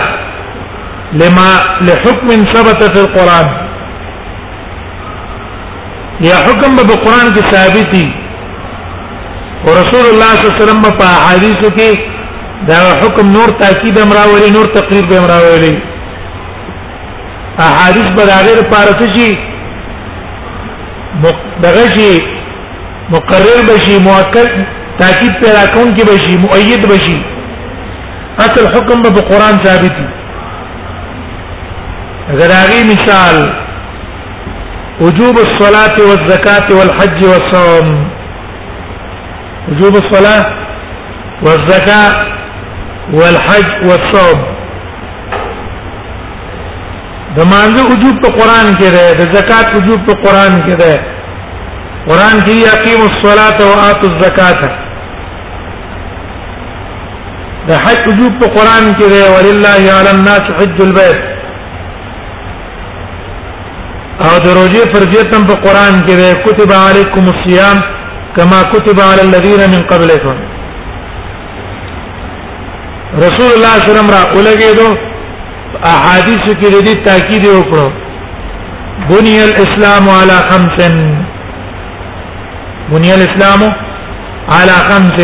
[1.20, 1.50] لما
[1.90, 3.63] لحكم ثبت في القران
[6.22, 8.14] یا حکم به قران کې ثابتي
[9.66, 11.98] او رسول الله صلی الله علیه وسلم په حدیثو کې
[12.68, 15.74] دا حکم نور تاکید امراولي نور تقریر به امراولي
[17.68, 19.38] احادیث به غیر پارته شي
[21.62, 22.22] دغه شي
[23.16, 24.48] مقرر بشي مؤکد
[24.98, 27.18] تاکید پیدا کون کې بشي مؤید بشي
[28.46, 30.06] اصل حکم به قران ثابتي
[32.40, 33.44] غراغي مثال
[35.04, 37.88] وجوب الصلاة والزكاة والحج والصوم
[39.68, 40.44] وجوب الصلاة
[41.44, 42.12] والزكاة
[43.18, 44.38] والحج والصوم
[47.36, 50.94] د مانځ وجوب په قران کې ده د زکات وجوب په قران کې ده
[52.08, 54.62] قران کې یقیم الصلاة و آتوا الزکاة
[57.68, 61.33] د حج وجوب په قران کې ده ولله علی الناس حج البيت
[64.22, 67.76] او د روزي فرضیت هم په قران کې ده كتب عليكم الصيام
[68.36, 70.36] كما كتب على الذين من قبلكم
[73.26, 74.88] رسول الله صلی الله علیه وسلم را ولګېدو
[75.94, 77.90] احادیث کې د دې تاکید وکړو
[79.10, 80.78] بني الاسلام على خمس
[82.92, 83.72] بني الاسلام
[84.48, 85.18] على خمس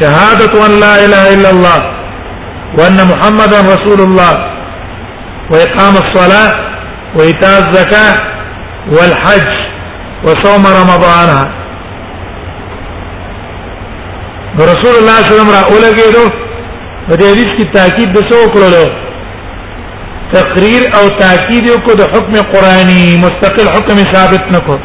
[0.00, 1.78] شهادة أن لا إله إلا الله
[2.78, 4.34] وأن محمدا رسول الله
[5.50, 6.65] وإقام الصلاة
[7.16, 8.14] وإيتاء الزكاة
[8.96, 9.48] والحج
[10.24, 11.30] وصوم رمضان
[14.60, 16.24] رسول الله صلى الله عليه وسلم را اولګېدو
[17.08, 18.84] په دې حدیث کې تاکید د څو کړلو
[20.34, 24.76] تقریر او تاکید یو کو د حکم قرآنی مستقل حکم ثابت نکو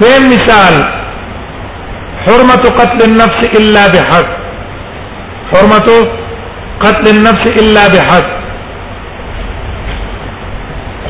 [0.00, 0.74] فهم مثال
[2.26, 4.28] حرمت قتل النفس إلا بحق
[5.52, 5.88] حرمت
[6.82, 8.28] قتل النفس الا بحق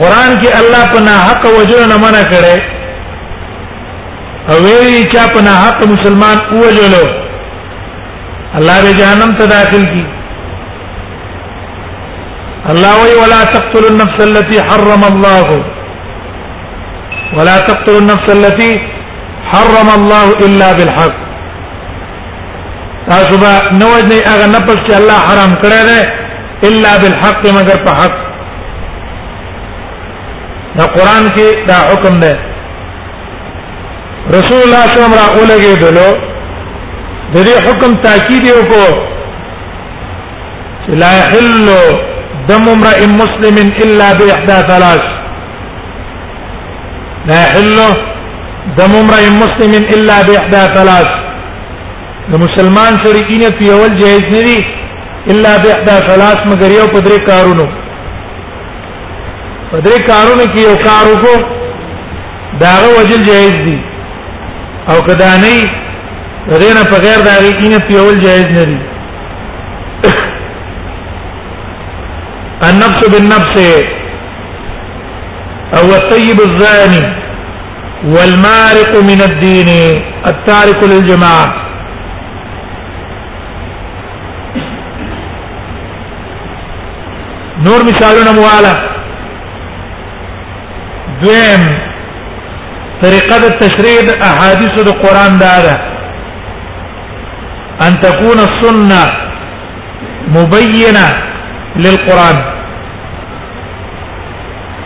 [0.00, 1.44] قران کې الله په نه حق
[1.92, 2.58] نه منع کړي
[4.52, 7.04] او وی چې په حق مسلمان وجلو
[8.58, 10.04] الله به جهنم ته داخل کی
[12.72, 15.64] الله وی ولا تقتل النفس التي حرم الله
[17.38, 18.70] ولا تقتلوا النفس التي
[19.52, 21.23] حرم الله الا بالحق
[23.10, 25.98] تاسو به نو دې هغه نه چې الله حرام کړی دی
[26.68, 28.14] الا بالحق مگر په حق
[30.78, 32.34] دا قران کې دا حکم دی
[34.36, 36.10] رسول الله صلی الله علیه وسلم را اولګي دلو
[37.34, 38.84] د دې حکم تاکید یو کو
[41.02, 41.68] لا يحل
[42.48, 45.04] دم امرئ مسلم الا باحدى ثلاث
[47.26, 47.78] لا يحل
[48.80, 51.10] دم امرئ مسلم الا باحدى ثلاث
[52.32, 54.60] د مسلمان سره کینه په اول جایز نه دی
[55.32, 57.64] الا باحدا ثلاث مگر یو پدری کارونو
[59.72, 61.36] پدری کارونو کې یو کار وکړو
[62.62, 63.76] داغه وجل جایز دی
[64.92, 65.54] او کدا نه
[66.62, 68.78] غیر نه په غیر داغه کینه په اول جایز نه دی
[72.70, 73.84] النفس بالنفس
[75.80, 77.02] او الطيب الزاني
[78.16, 79.68] والمارق من الدين
[80.32, 81.63] التارك للجماعه
[87.62, 88.74] نور مثالونه مواله
[91.22, 91.60] دویم
[93.02, 95.74] طریقه د تشریع د احادیث د قران داره
[97.86, 99.02] ان تكون السنه
[100.36, 101.06] مبينه
[101.76, 102.36] للقران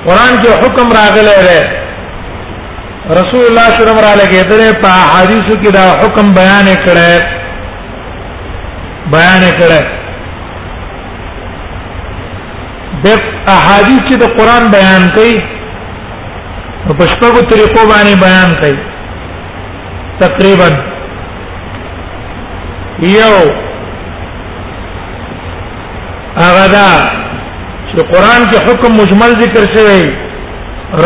[0.06, 1.60] قران کې حکم راغلی دی
[3.10, 7.24] رسول الله صلی الله علیه وسلم را لګیدل په احادیث کې دا حکم بیان کړه
[9.12, 9.97] بیان کړه
[13.04, 13.06] د
[13.56, 15.36] احادیث چې د قران بیان کړي
[16.98, 18.78] په شپږو طریقو باندې بیان کړي
[20.22, 20.68] تقریبا
[23.18, 23.36] یو
[26.42, 26.90] هغه دا
[27.88, 30.04] چې قران کې حکم مجمل ذکر شوی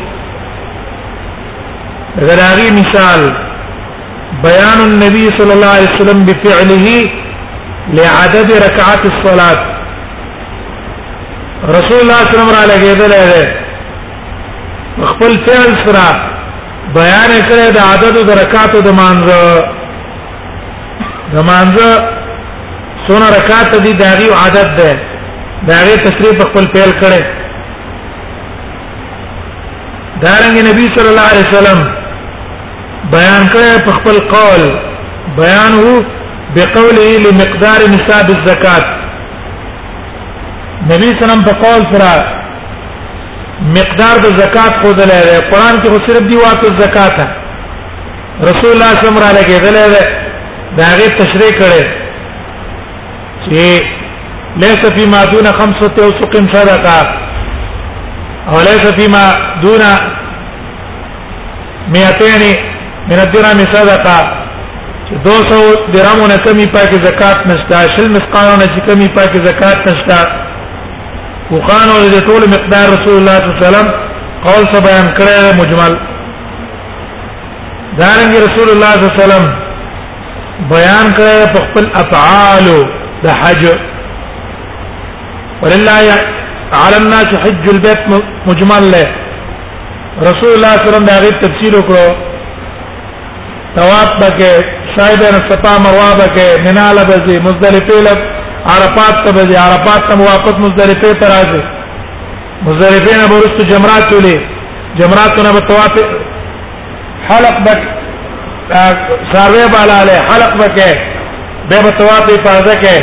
[2.28, 3.20] غراغي مثال
[4.44, 6.86] بیان النبي صلی الله علیه وسلم بفعله
[7.98, 9.58] لعدد ركعات الصلاه
[11.64, 13.46] رسول الله صلی الله علیه وسلم راغلي
[15.10, 16.08] خپل فعل سره
[17.00, 19.42] بیان کړی د عدد د رکعاتو د مانزه
[21.34, 21.90] د مانزه
[23.10, 24.90] څونه رکعات دي داغي عادت ده
[25.68, 27.22] داغي تشریف خپل پیل کړي
[30.24, 31.78] دارنګ نبی صلی الله علیه وسلم
[33.16, 34.62] بیان کړی په خپل قول
[35.40, 35.96] بیان وو
[36.58, 38.86] بقوله لمقدار نصاب الزکات
[40.94, 42.10] نبی سلام په قول سره
[43.78, 47.32] مقدار د زکات خو دلای قرآن کې خو صرف دی واقع زکات رسول
[48.42, 49.78] الله صلی الله علیه وسلم را لګیدل
[50.78, 51.98] دا غي تشریح کړي
[53.44, 57.00] چې ليس فيما دون خمسة أوسق صدقة
[58.48, 59.24] أو ليس فيما
[59.62, 59.82] دون
[61.96, 62.42] مئتين
[63.10, 64.18] من الدرهم صدقة
[65.24, 65.60] دو سو
[65.94, 70.18] درامو نه کمی پاکي زکات نشتا شل مسقانو نه کمی پاکي زکات نشتا
[71.50, 73.86] وقانو د ټول مقدار رسول الله صلی الله علیه وسلم
[74.44, 75.92] قول څه بیان کړی مجمل
[78.00, 79.44] دارنګ رسول الله صلی الله علیه وسلم
[80.74, 82.80] بیان کړی په خپل افعالو
[83.24, 83.62] د حج
[85.62, 86.08] ولله
[86.82, 88.00] على الناس حج البيت
[88.48, 89.06] مجمل له
[90.28, 92.08] رسول الله صلی الله علیه وسلم دا تفسیر وکړو
[93.76, 94.50] طواف بکې
[94.96, 98.20] صاحب صفا مروه بکې منا لبزي مزدلفه لب
[98.72, 101.62] عرفات ته بزي عرفات ته واپس مزدلفه ته راځي
[102.66, 104.38] مزدلفه نه ورسته جمرات ولې
[105.00, 105.94] جمرات نه طواف
[107.28, 107.80] حلق بک
[109.32, 111.18] ساروی بالا له حلق بکې
[111.70, 112.98] به په ثواب دی پازه کې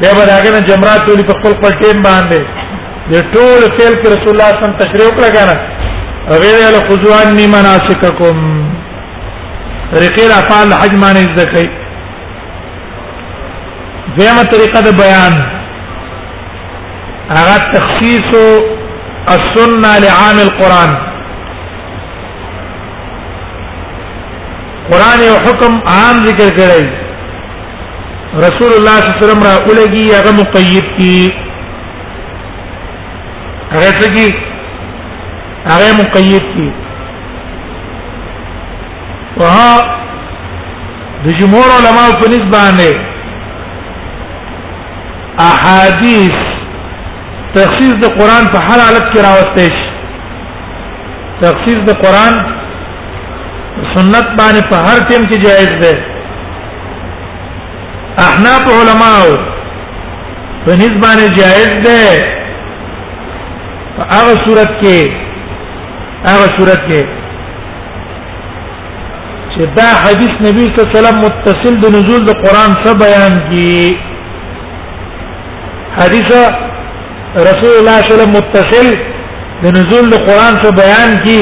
[0.00, 2.40] به به داګه نه جمرات ولي په خپل خپل ټیم باندې
[3.12, 5.56] د ټول فعل کې رسول الله صم تشریح وکړه کنه
[6.42, 8.36] غیر له خذوان نی مناسککم
[9.92, 11.68] طریقې افعال حج باندې ذکر
[14.18, 15.32] دیمه طریقه د بیان
[17.38, 18.38] هغه تخصیص
[19.34, 20.92] السنه لعام القران
[24.90, 27.11] قران یو حکم عام ذکر کړی
[28.40, 31.34] رسول الله صلی الله علیه وسلم را اولګي هغه مقید کی
[33.72, 34.34] هغه څه کی
[35.66, 36.72] هغه مقید کی
[39.36, 39.76] وها
[41.24, 42.86] د جمهور علما په نسبانه
[45.48, 46.36] احادیث
[47.54, 49.76] تخصیص د قران په هر حالت کې راوستي
[51.42, 52.34] تخصیص د قران
[53.94, 56.11] سنت باندې په هر ټیم کې جایز ده
[58.20, 59.36] احناف علماء
[60.66, 62.02] په نسبت جائز ده
[63.96, 65.00] په هغه صورت کې
[66.26, 67.00] هغه صورت کې
[69.54, 73.38] چې دا حدیث نبی صلی الله علیه وسلم متصل د نزول د قران سره بیان
[73.54, 73.96] کی
[75.98, 76.30] حدیث
[77.34, 78.96] رسول الله صلی الله علیه وسلم متصل
[79.62, 81.40] د نزول د قران سره بیان کی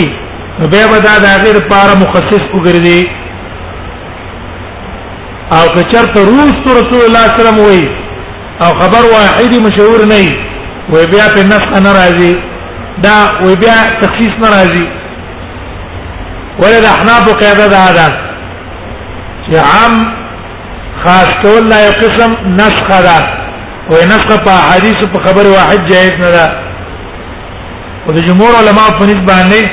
[0.58, 3.19] به به دا د اخر پارا مخصص وګرځي
[5.56, 7.82] او کچرت روس رسول الله صلی الله علیه وسلم وی
[8.60, 10.20] او خبر واحد مشهور نه
[10.92, 12.34] وی بیا په نسخ نه راځي
[13.04, 14.86] دا وی بیا تخصیص نه راځي
[16.62, 18.08] ولدا احناف قاعده دا ده
[19.46, 19.94] چې عام
[21.04, 22.30] خاص کول لا قسم
[22.60, 23.20] نسخ ده
[23.90, 26.48] وی نسخ په حدیث په خبر واحد جائز نه ده
[28.08, 29.70] او د جمهور علما په نسبت باندې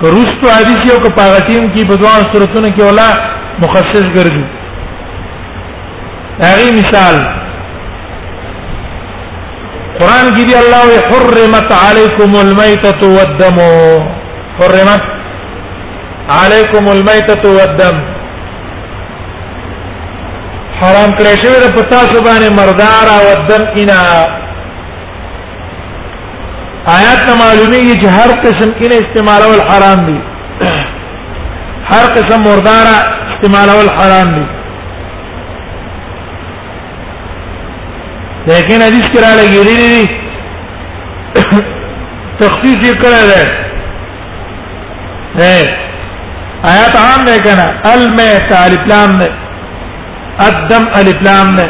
[0.00, 3.08] که روستو حدیث یو که پاغتیم کی بدوان صورتونه کې ولا
[3.62, 4.63] مخصص ګرځي
[6.42, 7.16] هغه مثال
[10.00, 13.58] قران کې دی الله حرمت علیکم المیتۃ والدم
[14.60, 15.02] حرمت
[16.44, 17.96] علیکم المیتۃ والدم
[20.80, 24.00] حرام کړی شوی د پتا سبانه مردار او دم کینا
[26.96, 30.18] آیات ته معلومیږي چې هر قسم کینه استعمالول حرام دي
[31.92, 32.92] هر قسم مردار
[33.36, 34.44] استعمالول حرام دي
[38.46, 40.00] لیکن حدیث کرا لګی دی دی
[42.40, 43.42] تخفیف یې کړی دی
[46.72, 49.28] آیات عام نه کنا المیت الفلام نه
[50.46, 51.66] الدم الفلام نه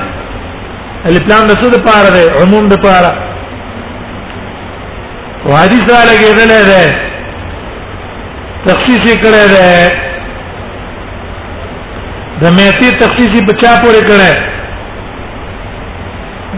[1.11, 3.13] الفلام د څه د پاره دی عموم د پاره
[5.45, 6.85] او حدیث را لګی دی دی
[8.67, 9.71] تخصیص یې کړی دی
[12.43, 14.33] د میتی تخصیص په چا پورې کړی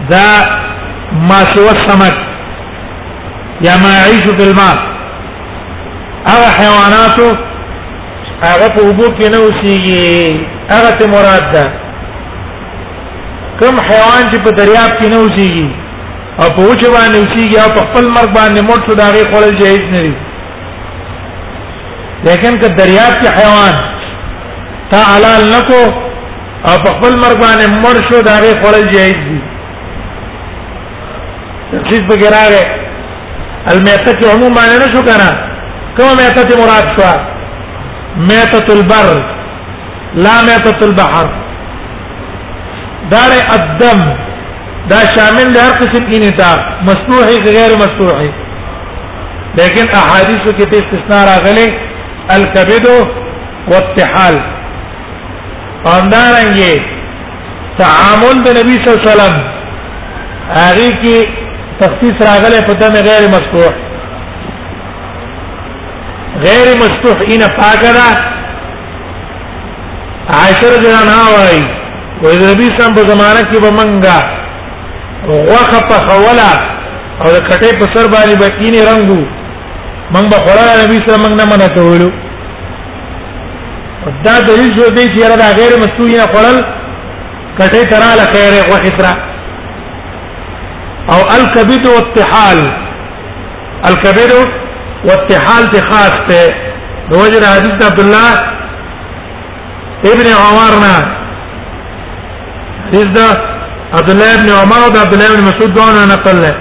[0.09, 0.27] ذا
[1.29, 2.15] ما سوى السمك
[3.67, 4.75] يا ما يعيش في الماء
[6.27, 7.27] هغه حيواناتو
[8.43, 11.65] هغه په اوبو کې نه اوسېږي هغه ته مراد ده
[13.59, 15.69] کوم حیوان چې په دریاب کې نه اوسېږي
[16.41, 19.57] او په وچه باندې اوسېږي او په خپل مرګ باندې مړ شو دا غي خپل
[19.59, 20.15] جهیز نه دي
[22.27, 23.75] لیکن که دریاب کې حیوان
[24.91, 25.83] تا حلال نکو
[26.67, 29.39] او په خپل مرګ باندې مړ شو دا غي خپل جهیز دي
[31.71, 32.63] تخصیص بګراغه
[33.71, 35.29] المیتة عموما نه شو کنه
[35.97, 37.09] کومه میتة مراد شو
[38.29, 39.07] میتة البر
[40.25, 41.27] لا میتة البحر
[43.11, 44.01] دار الدم
[44.91, 46.59] دا شامل ده هر قسم انتاج
[46.89, 48.31] مسموحي غیر مسموحي
[49.57, 51.67] لیکن احادیث کې په استثناء راغلي
[52.35, 52.87] الكبد
[53.71, 54.35] والطحال
[55.85, 56.81] اندارنګي
[57.79, 59.35] تعامل د نبی صلی الله علیه وسلم
[60.57, 61.46] هغه کې
[61.81, 63.71] تخصیص راغله په دم غیر مشروع
[66.45, 68.07] غیر مشروع ان فاقرا
[70.43, 71.59] عشر جنا وای
[72.23, 74.19] وای د نبی سم په زمانہ کې به منګا
[75.51, 76.49] وخه په خولا
[77.21, 79.21] او د کټې په سر باندې به کینې رنگو
[80.15, 82.09] من به خوړه نبی سره موږ نه منه کولو
[84.25, 86.59] دا دلیل شو دی چې را غیر مشروع نه خوړل
[87.59, 89.26] کټې تراله خیره وخه تراله
[91.13, 92.57] او الكبد والطحال
[93.89, 94.33] الكبد
[95.05, 96.53] والطحال تخاصته
[97.09, 98.31] بوجه حديث عبد الله
[100.05, 101.17] ابن عمرنا
[102.87, 103.37] حديث
[103.93, 106.53] عبد الله بن عمر وعبد الله بن مسعود دعونا نقل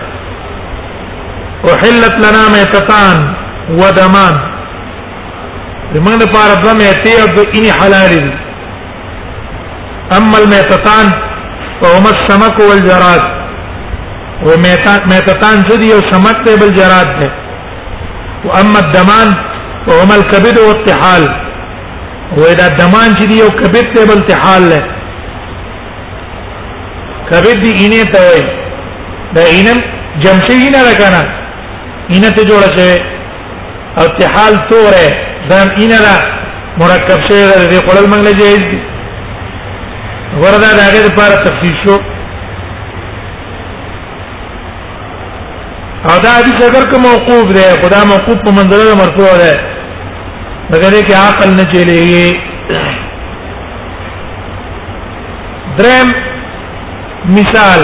[1.64, 3.34] وحلت لنا ميتتان
[3.70, 4.38] ودمان
[5.94, 8.32] لمن بار دوه ياتي او اني حلال
[10.16, 11.12] اما الميتتان
[11.82, 13.35] فهما السمك والجراد
[14.44, 17.30] و میتات میتتان جدي او سمت ته بل جرات ده
[18.44, 19.34] و اما الدمان
[19.88, 21.28] وهما الكبد والطحال
[22.38, 24.82] واذا الدمان جدي او كبد ته بل طحال له
[27.30, 28.42] کبد دی اینه ته وای
[29.36, 29.80] دا اینم
[30.20, 31.22] جمشي نه راکنه
[32.08, 33.00] اینه ته جوړه شوی
[33.98, 35.10] او طحال توره
[35.50, 36.16] ځان اینه را
[36.78, 38.80] مرکب شوی دی خپل منګله جایز دی
[40.42, 42.00] وردا دا هغه لپاره تفصیل شو
[46.12, 49.54] او دا حدیث اگر که موقوف دی خدا موقوف په منزله مرفوع دی
[50.70, 52.34] مگر یې کې عقل نه چلیږي
[55.78, 56.08] درم
[57.38, 57.82] مثال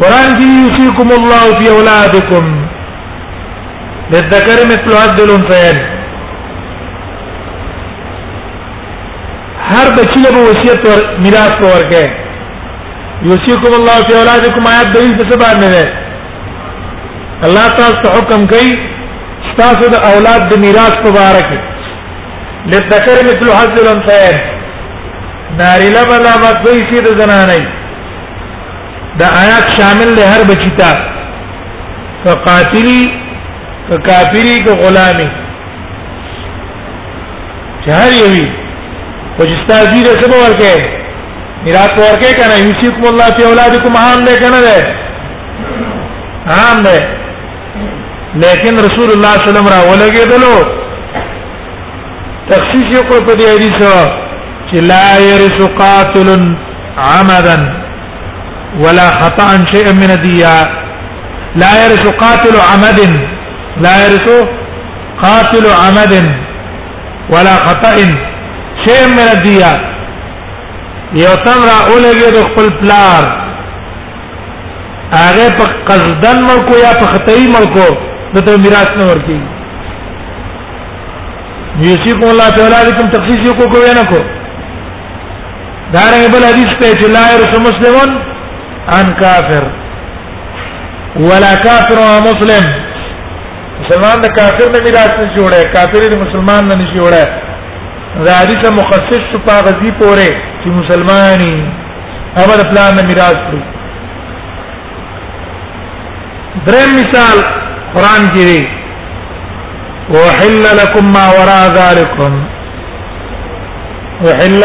[0.00, 2.46] قران دی یوسیکم الله فی اولادکم
[4.10, 5.84] للذکر مثل حد الانثیین
[9.70, 12.27] هر بچی له وصیت ور میراث ورکه
[13.26, 15.86] یوسیکم الله فی اولادکم آیات دلیل څه باندې ده
[17.42, 18.70] الله تعالی حکم کوي
[19.60, 21.60] تاسو د اولاد د میراث په اړه کې
[22.72, 24.36] لذکر مثل حظ الانثیین
[25.60, 27.62] ناری لا بلا مکوي شي د زنانې
[29.22, 30.90] دا آیات شامل له هر بچی ته
[32.24, 33.00] فقاتلی
[34.06, 35.28] کافری که غلامی
[37.84, 38.46] چې هر یوی
[39.38, 40.96] وجستا دې څه ورکه
[41.64, 44.78] میراث ورکه کنه یوسف الله فی اولادکم عام ده کنه ده
[46.56, 46.98] عام ده
[48.34, 50.56] لیکن رسول الله صلی الله علیه وسلم را ولګه دلو
[52.50, 53.78] تخصیص یو کو په دې حدیث
[54.70, 56.28] چې لا يرث قاتل
[57.14, 57.74] عمدا
[58.82, 60.64] ولا خطا شيئا من الدية
[61.56, 63.00] لا يرث قاتل عمد
[63.84, 64.42] لا يرث
[65.22, 66.14] قاتل عمد
[67.32, 67.94] ولا خطا
[68.84, 69.97] شيئا من الدية
[71.16, 73.24] یو تم را اولګي د خپل پلار
[75.12, 77.88] هغه په قصدن ملکو یا په خطای ملکو
[78.34, 79.40] دته میراث نه ورکی
[81.78, 84.18] یوسف الله تعالی کوم تخصیص یو کو نه کو
[85.92, 88.20] دارنګ بل حدیث ته چې لا يرث مسلمون
[88.88, 89.64] عن کافر
[91.16, 92.64] ولا کافر او مسلم
[93.80, 97.24] مسلمان د کافر نه میراث نه جوړه کافر د مسلمان نه نه جوړه
[98.24, 100.30] دا حدیث مخصص په غزي پوره
[100.68, 101.54] چې مسلمانې
[102.38, 103.60] هغه د پلان میراث دی
[106.66, 107.38] دریم مثال
[107.94, 108.60] قران کې دی
[110.14, 112.46] وحل لكم ما وراء ذلكم
[114.26, 114.64] وحل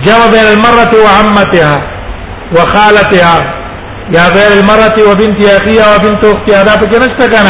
[0.04, 1.76] جمع بين المرة وعمتها
[2.54, 3.38] وخالتها
[4.16, 7.46] يا غير المرة وبنت اخيها وبنت اختها هذا فجنشت كان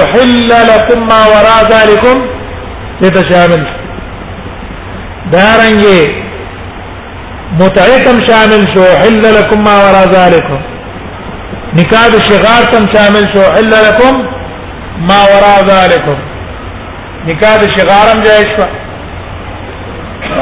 [0.00, 2.20] احل لكم ما وراء ذلكم
[3.00, 3.66] لتشامل
[5.32, 6.06] دارنجي
[7.60, 10.71] متعيكم شامل شو حل لكم ما وراء ذلكم
[11.76, 14.14] نکاح شغار تم شامل شو الا لكم
[15.10, 16.18] ما وراء ذلكم
[17.28, 18.66] نکاح شغار هم جائز شو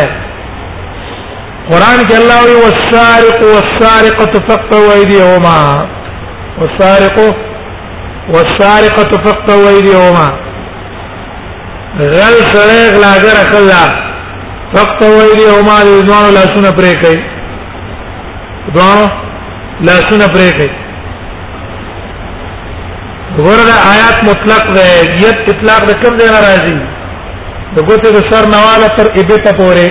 [1.70, 5.60] قران کې الله وی والسارق والسارقة فقطعوا ايديهما
[6.62, 10.26] والسارق والسارقة فقطعوا ايديهما
[12.02, 13.82] غل سره غلاګر کلا
[14.76, 19.06] فقطعوا ايديهما لزوان لا سن پرې کوي دوه
[19.90, 20.74] لا سن پرې کوي
[23.38, 24.86] ورته آیات مطلق ده
[25.28, 26.78] یت اطلاق د کوم ځای راځي
[27.76, 29.88] د ګوته د سر نواله تر ایبته پورې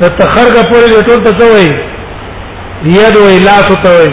[0.00, 1.68] د تخرګ پورې ټول ته وای
[2.96, 4.10] یاد وای لاس ته وای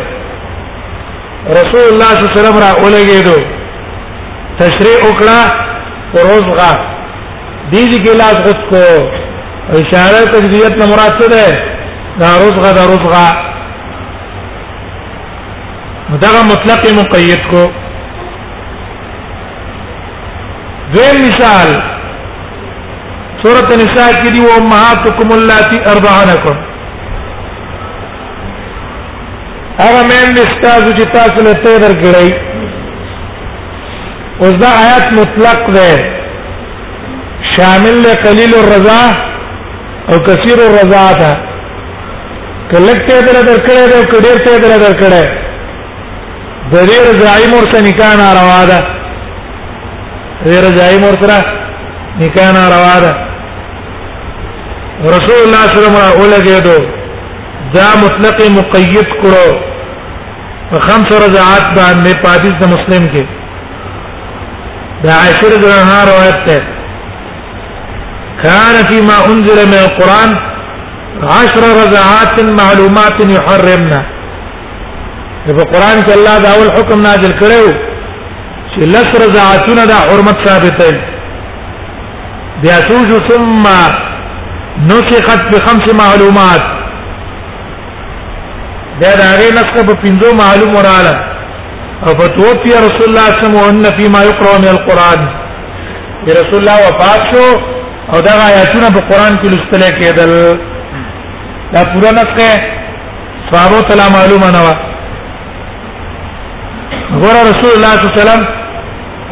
[1.59, 3.37] رسول الله صلی الله علیه وسلم را اولګېدو
[4.61, 5.39] تشریع وکړه
[6.29, 6.71] روزغه
[7.71, 8.85] دې دې کې لاس غوښت کو
[9.79, 11.45] اشاره تجدید نه مراد څه ده
[12.21, 13.25] دا روزغه دا روزغه
[16.09, 17.61] مدغه مطلق مقید کو
[20.93, 21.69] دویم مثال
[23.45, 26.55] سورۃ النساء کې دی او امهاتکم اللاتی ارضعنکم
[29.79, 32.29] هغه مېن استاذ چې تاسو له ته درکړی
[34.45, 35.83] اوس دا آیات مطلق ده
[37.55, 38.95] شامل له قلیل الرضا
[40.09, 41.29] او کثیر الرضا ده
[42.71, 45.45] کلکته دل درکړی ده او کډیر ته دل درکړی
[46.71, 51.37] د دې رضای مور ته نکاح ناروا ده د دې رضای مور سره
[52.23, 53.13] نکاح ناروا ده
[55.03, 56.77] رسول الله صلی الله علیه وسلم اولګېدو
[57.75, 59.51] دا مطلق مقید کړو
[60.71, 63.25] په خمس رضعات باندې پادیس د مسلم کې
[65.03, 66.61] دا عشر درها روایت ده
[68.43, 70.31] كان فيما انزل من القران
[71.39, 74.01] عشر رضعات معلومات يحرمنا
[75.45, 77.75] په قران کې الله دا اول حکم نازل کړو
[78.73, 80.93] چې لس رضعاتونه دا حرمت ثابت دي
[82.61, 82.77] بیا
[83.29, 83.63] ثم
[84.79, 86.61] نسخت بخمس معلومات
[89.01, 91.13] دا دغه نسخه په پنځو معلوم وراله
[92.05, 95.19] او فتوفي رسول الله صلی الله علیه وسلم فيما يقرأ من القرآن
[96.27, 97.43] رسول الله وفات شو
[98.13, 100.57] او دا آیاتونه په قران کې لوستل کېدل
[101.73, 102.51] دا پورا نسخه
[103.51, 104.73] صحابه تعالی معلومه نه و
[107.21, 108.45] غره رسول الله صلی الله علیه وسلم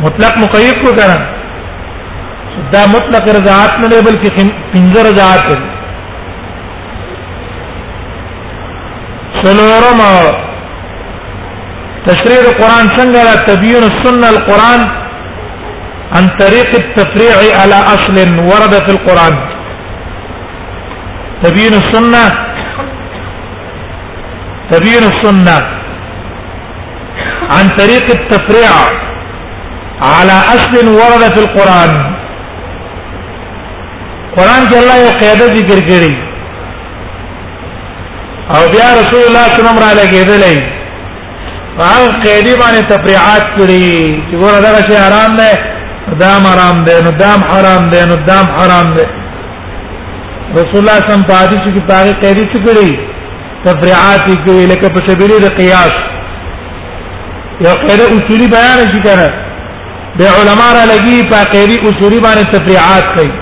[0.02, 1.33] مطلق مقید کو کړه
[2.74, 4.30] دا مطلق رضاعت نه بلکې
[4.74, 5.58] پنځه رضاعت دي
[9.44, 10.02] سلورم
[12.08, 14.82] تشریح القران څنګه را تبيين السنه القران
[16.18, 18.18] عن طريق التفريع على اصل
[18.52, 19.36] ورد في القران
[21.44, 22.24] تبيين السنه
[24.74, 25.58] تبيين السنه
[27.56, 28.74] عن طريق التفريع
[30.16, 31.94] على اصل ورد في القران
[34.38, 36.14] قران کې الله یو قاعده ذکر کړی
[38.56, 40.60] او بیا رسول الله صلی الله علیه وسلم
[41.84, 43.88] هغه قیدی باندې تفریعات کړی
[44.28, 45.52] چې ګوره دا شی حرام دی
[46.24, 50.96] دام حرام دی نو دام حرام دی نو دام حرام دی رسول الله صلی الله
[51.04, 52.90] علیه وسلم په حدیث کې هغه قیدی څه کړی
[53.68, 55.94] تفریعات یې کړی لکه په سبیل د قیاس
[57.68, 59.30] یو قیدی اصولی بیان شي کنه
[60.18, 63.34] به علما را لګي په قیدی اصولی باندې تفریعات کوي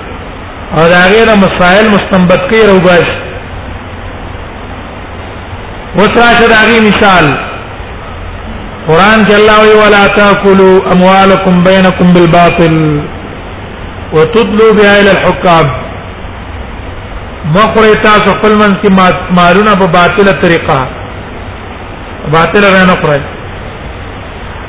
[0.79, 3.07] او دا غیر مسائل مستنبط کوي روباش
[5.97, 7.25] وسراشه دا غي مثال
[8.87, 12.73] قران کې الله وی ولا تاكلوا اموالكم بينكم بالباطل
[14.15, 15.65] وتدلوا بها الى الحكام
[17.55, 18.89] مخری تاسو خپل من کې
[19.39, 20.77] مارونه په باطله طریقه
[22.37, 23.19] باطله رانه خوري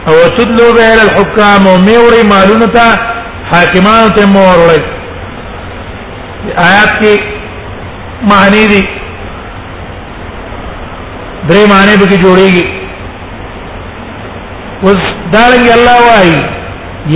[0.08, 2.84] او تدلوا بها الى الحكام وموري مالونه
[3.52, 4.90] حاکمان ته مورلک
[6.64, 7.14] آیات کې
[8.30, 8.80] معنی دي
[11.48, 12.66] درې معنی به کې جوړيږي
[14.84, 15.00] اوس
[15.32, 16.38] دارنګ الله وايي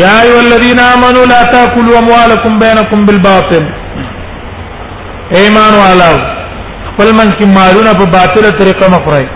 [0.03, 3.65] يا ايها الذين امنوا لا تاكلوا اموالكم بينكم بالباطل
[5.41, 6.15] ایمان والو
[6.89, 9.27] خپل من کې مالونه په باطله طریقه مخوري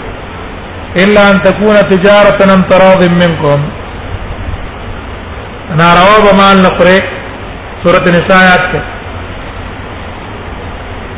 [1.04, 3.60] الا ان تكون تجاره ان تراض منكم
[5.72, 7.02] انا رواه مال نقره
[7.84, 8.99] سوره النساء آیات کې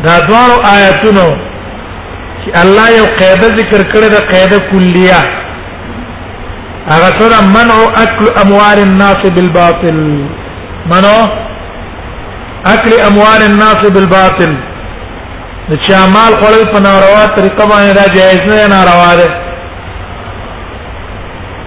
[0.07, 0.45] دا دوه
[0.75, 1.25] آیاتونو
[2.43, 5.21] چې الله یو قاعده ذکر کړې ده قاعده کلیه
[6.93, 9.99] هغه سره منع اکل اموال الناس بالباطل
[10.95, 11.13] منع
[12.73, 14.53] اکل اموال الناس بالباطل
[15.85, 19.31] چې اعمال خورل په ناروا طریقه باندې دا جایز نه ناروا ده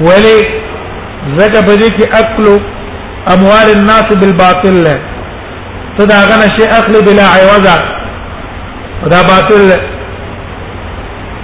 [0.07, 0.39] ولی
[1.37, 2.45] زکه په دې کې اکل
[3.35, 4.95] اموال الناس بالباطل له
[5.99, 7.67] ته دا غنه شی اخل بلا عوض
[9.15, 9.83] دا باطل له لکه رسول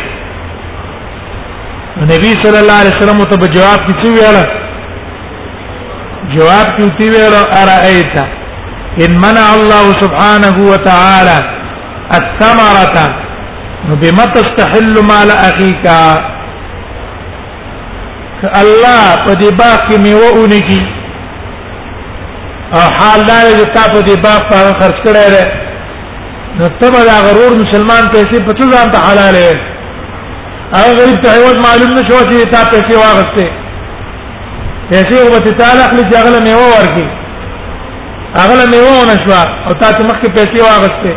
[2.11, 4.37] نبی صلی الله علیه وسلم ته جواب کی څه ویل
[6.37, 8.23] جواب کی څه ویل ارایتا
[9.05, 11.37] ان منع الله سبحانه وتعالى
[12.17, 13.15] الثمره
[13.89, 15.85] بما تستحل مال اخيك
[18.61, 20.81] الله په دې باغ کې میوه اونګي
[22.75, 25.45] او حال دا چې تا په دې باغ په خرج کړی دی
[26.59, 29.55] نو ته به دا غرور مسلمان پیسې په څه ځان ته حلالې
[30.73, 33.47] هغه غریب ته عوض معلوم نشو چې تا پیسې واغسته
[34.89, 37.07] پیسې او به تعالی خپل ځغله میوه ورکي
[38.41, 39.35] هغه میوه نشو
[39.65, 41.13] او تا ته مخکې پیسې واغسته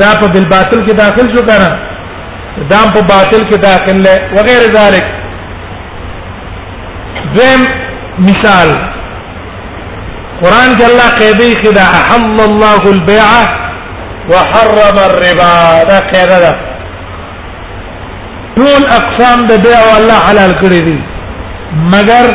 [0.00, 1.68] دا په بل باطل کې داخل شو کنه
[2.70, 5.04] دا په باطل کې داخل له وغیر ذلک
[7.36, 7.60] دیم
[8.28, 8.68] مثال
[10.40, 13.28] قران کې الله قیدی خدا حل الله البيع
[14.30, 15.52] وحرم الربا
[15.92, 16.56] دا قیده ده
[18.56, 20.98] ټول اقسام د بيع الله حلال کړی دي
[21.94, 22.26] مگر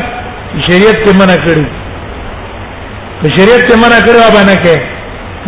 [0.67, 1.65] شریعت کې منع کړی
[3.21, 4.99] په شریعت کې منع کړو باندې کې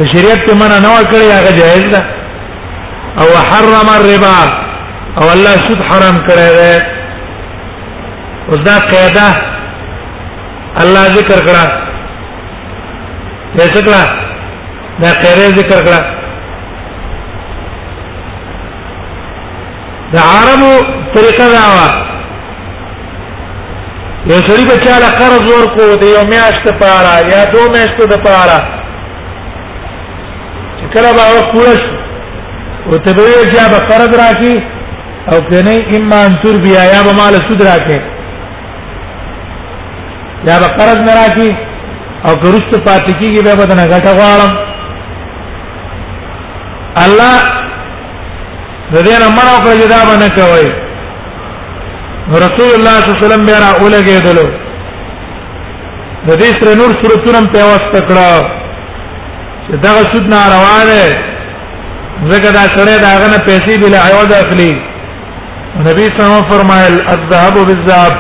[0.02, 2.00] شریعت ته منع نه کړی هغه جائز ده
[3.22, 4.40] او حرم الربا
[5.22, 6.86] او الله سود حرام کړی ده
[8.50, 9.28] اوس دا قاعده
[10.86, 11.84] الله ذکر کړه
[13.58, 14.06] څه کړه
[15.04, 16.02] دا قاعده ذکر کړه
[20.14, 20.74] دا عربو
[21.16, 21.90] طریقه دا وا
[24.26, 28.82] یو سړي بچاله قرض ورکو دی یو میاشت پاره یا دو میاشتو د پاره
[30.94, 31.94] کله به هغه پوره شو
[32.90, 34.56] او ته به یې چې به قرض راکې
[35.34, 38.00] او کنه ایمان تر بیا یا به مال سود راکې
[40.50, 41.50] یا به قرض نه راکې
[42.26, 44.52] او ګرست پاتې کیږي به بدن غټه غواړم
[47.04, 47.36] الله
[48.94, 50.70] دې نه منو کړی دا باندې کوي
[52.46, 54.48] رسول الله صلی الله علیه وسلم بیا را اولګېدلو
[56.28, 58.62] د دې سره نور صورتونه په واسطه کړه
[59.70, 60.50] دا سود نه
[60.86, 61.16] ده
[62.30, 64.72] زګه دا سره دا غنه پیسې بلا عوض اخلي
[65.88, 68.14] نبی صلی الله علیه وسلم فرمایل الذهب بالذهب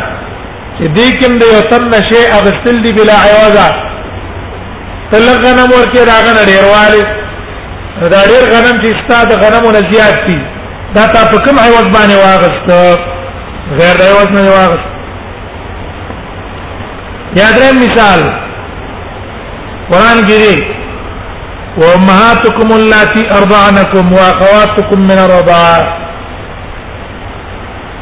[0.78, 3.66] چې دې کوم دی او تم نشي اغسل دی بلا عوضا
[5.12, 7.02] طلب غنم ورکه راغن ډیرواله
[8.14, 10.38] دا ډیر غنم چې استاد غنم نه زیات دي
[10.98, 12.68] دا تا په کوم عوض باندې واغست
[13.80, 14.90] غیر عوض نه واغست
[17.42, 18.20] یاد رې مثال
[19.90, 20.76] قران کې
[21.78, 25.84] وامهاتكم اللاتي ارضعنكم واخواتكم من الرضاعه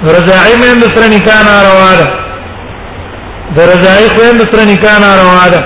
[0.04, 2.18] رضاعي من سره نکاح ناروا ده
[3.56, 5.62] د رضاعي خويند سره نکاح ناروا ده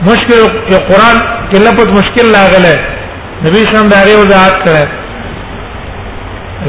[0.09, 1.17] مشکل کې قران
[1.51, 2.75] کې لفظ مشکل لاغله
[3.47, 4.83] نبی شان دا غي وضاحت کړه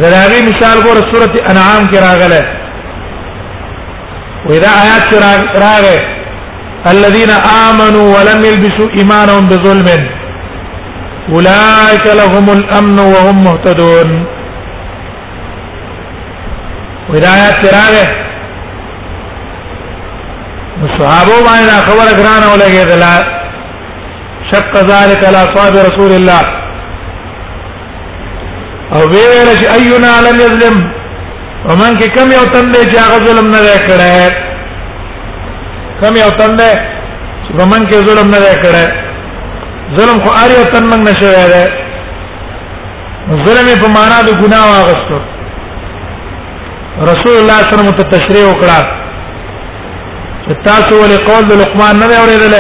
[0.03, 2.43] زراغي مثال کو سورت انعام کې راغله
[4.49, 5.05] وېدا آیات
[5.65, 5.99] راغله
[6.87, 7.31] الذين
[7.71, 9.89] آمنوا ولم يلبسوا إيمانهم بظلم
[11.33, 14.25] أولئك لهم الأمن وهم مهتدون
[17.11, 18.09] وهدايات تراغه
[20.89, 23.03] الصحابه باندې خبر غران ولګیدل
[24.53, 26.41] شق ذلك على اصحاب رسول الله
[28.93, 30.93] او ویل چې اينا لم يظلم
[31.69, 34.52] ومن کې کم یو تندې چې هغه ظلم نه کړه
[36.03, 36.69] کم یو تن ده
[37.45, 38.85] چې په من کې ظلم نه کړي
[39.99, 41.63] ظلم خو اړ یو تن من نشوي ده
[43.47, 45.17] ظلم په معنا د ګناه واغستو
[47.11, 48.79] رسول الله صلی الله علیه وسلم ته تشریح وکړه
[50.45, 52.55] چې تاسو ولې قول د لقمان نه اورېدل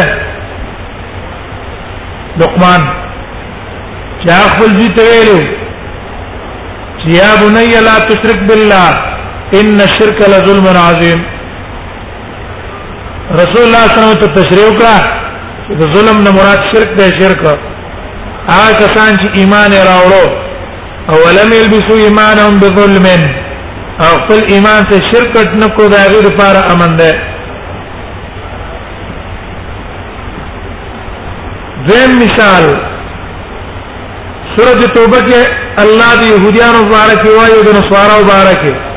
[2.44, 2.80] لقمان
[4.24, 5.38] چا خپل دې ته ویلو
[7.00, 8.88] چې یا بني لا تشرک بالله
[9.60, 11.22] ان الشرك لظلم عظیم
[13.30, 14.96] رسول الله صلی الله علیه وسلم ته تشریح وکړه
[15.66, 17.38] چې ظلم نه مراد شرک دی شرک
[18.48, 20.26] هغه کسان چې ایمان راوړو
[21.10, 23.06] او ولم يلبسوا ایمانهم بظلم
[24.00, 27.12] او خپل ایمان ته شرک نه کو دا غیر پر امن ده
[31.88, 32.64] دیم مثال
[34.56, 35.38] سورۃ توبہ کې
[35.84, 38.90] الله د يهودانو مبارک او د نصارا مبارک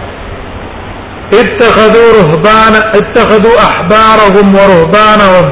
[1.39, 5.45] اتخذوا رهبان اتخذوا احبارهم ورهبانهم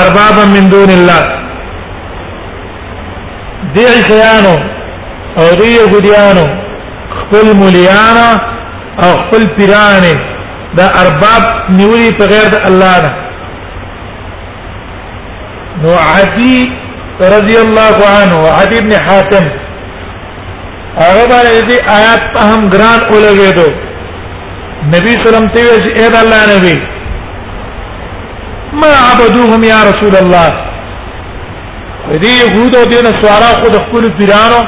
[0.00, 1.22] اربابا من دون الله
[3.74, 4.56] دي عيسيانو
[5.38, 6.46] او دي يهوديانو
[7.20, 8.28] خپل مليانا
[9.04, 10.14] او خپل پیرانه
[10.76, 11.42] دا ارباب
[11.78, 13.12] نیولي په غیر د الله نه
[15.82, 16.64] نو عدي
[17.36, 19.44] رضی الله عنه عدي بن حاتم
[20.98, 23.91] هغه باندې دې آیات په هم ګران اولګېدو
[24.90, 26.74] نبی سلام ته وی چې اے د الله نبی
[28.80, 30.48] ما عبدوهم یا رسول الله
[32.22, 34.60] دې يهود او دې نصارا خو د خپل پیرانو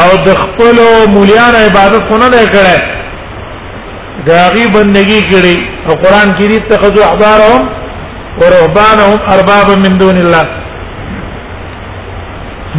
[0.00, 0.78] او د خپل
[1.14, 2.78] مولیان عبادت خونه نه کړي
[4.30, 5.56] دا غي بندگی کړي
[5.88, 7.62] او قران کې دې تخذو احبارهم
[8.42, 10.44] ورهبانهم اربابا من دون الله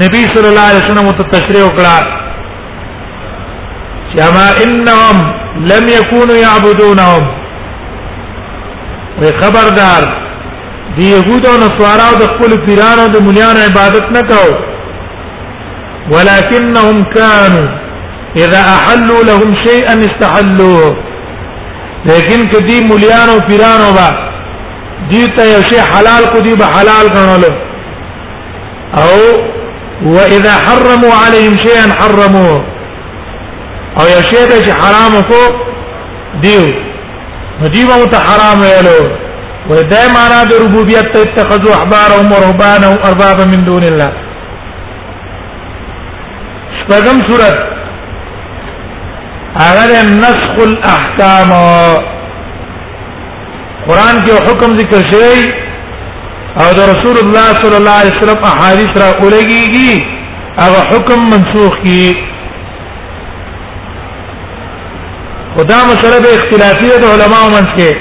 [0.03, 2.17] نبی صلی الله علیه وسلم ته تشریح وکړه
[4.15, 5.21] كما انهم
[5.57, 7.21] لم يكونوا يعبدونهم
[9.21, 10.03] وخبردار
[10.97, 14.51] دي يهود او نصارا د خپل پیرانو د مليانو عبادت نه کاو
[16.11, 17.67] ولكنهم كانوا
[18.45, 20.97] اذا احلوا لهم شيئا استحلوه
[22.05, 24.09] لكن کدی مليانو پیرانو با
[25.11, 27.45] دي ته شي حلال کو دی به حلال غنول
[28.97, 29.13] او
[30.05, 32.76] واذا حرموا عليهم شيئا حرموه
[33.99, 35.41] او یو شی ته چې حرام کو
[36.41, 36.63] دیو
[37.75, 38.99] دیو او ته حرام ویلو
[39.69, 44.11] و دا معنا د ربوبیت ته اتخذوا احبارهم ورهبانهم اربابا من دون الله
[46.79, 47.57] شپږم صورت
[49.65, 51.51] هغه نسخ الاحکام
[53.87, 55.43] قران کې حکم ذکر شوی
[56.61, 60.05] او د رسول الله صلی الله علیه وسلم احادیث را اولګیږي
[60.65, 62.01] هغه حکم منسوخ کی
[65.59, 67.95] او دا مسله به اختلافي ده علماو منځ کې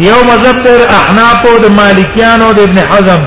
[0.00, 3.22] یو مذهب تر احناف او د مالکیانو د ابن حزم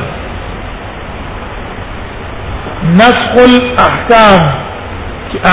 [3.00, 4.62] نسخ الاحکام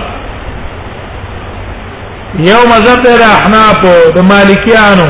[2.39, 3.81] یو مذهب د احناف
[4.15, 5.07] د مالکیانو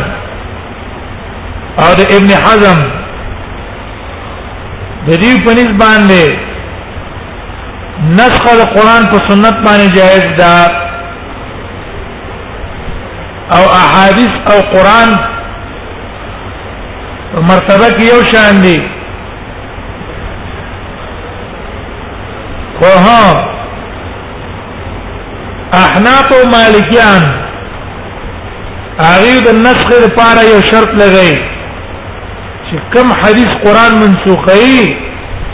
[1.83, 2.79] او د ابن حزم
[5.07, 6.25] د دې په نسبت باندې
[8.17, 10.55] نسخ د قران په سنت باندې جائز ده
[13.55, 15.09] او احادیث او قران
[17.49, 18.79] مرتبه کې یو شان دي
[22.79, 23.44] خو ها
[25.83, 27.23] احناف او مالکیان
[29.07, 31.33] هغه د نسخ لپاره یو شرط لګی
[32.67, 34.75] چې کوم حدیث قران منسوخی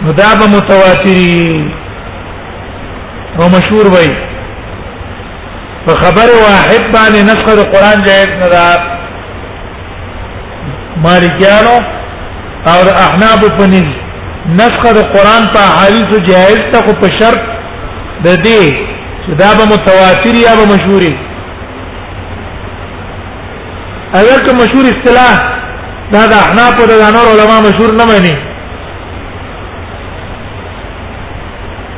[0.03, 1.45] نو دا به متواتری
[3.39, 4.09] او مشهور وای
[5.86, 8.61] په خبر واحد باندې نسخ د قران جایز نه ده
[11.07, 11.76] مالکیانو
[12.67, 13.65] او احناف په
[14.55, 17.41] نسخ د قران په حدیث جایز ته په شرط
[18.24, 18.63] د دې
[19.39, 21.01] دا به متواتر یا به مشهور
[24.13, 25.39] اگر که مشهور اصطلاح
[26.11, 28.38] دا د احناف او د انور علما مشهور نه مانی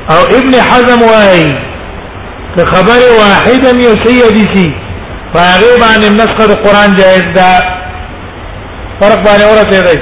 [0.09, 1.53] او ابن حزم وای
[2.57, 4.73] که خبر واحدا یسیدی سی
[5.33, 7.59] فهغه باندې نسخه د قران جائز ده
[9.01, 9.99] فرق باندې ورته دی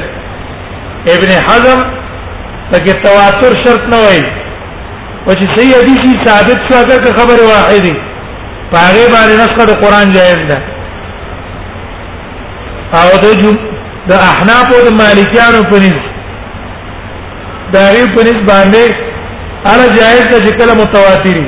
[1.15, 1.82] ابن حزم
[2.71, 4.21] تک تواتر شرط نه وای
[5.28, 7.93] او چې صحیح حدیث ثابت شو هغه خبره واحده
[8.74, 10.59] پاره باندې نسخه د قران جایز ده
[13.01, 13.51] او د جو
[14.11, 15.99] د احناف او د مالکیانو په نس
[17.76, 18.95] دا ری په نس باندې
[19.74, 21.45] انا جایز ده چې کله متواتری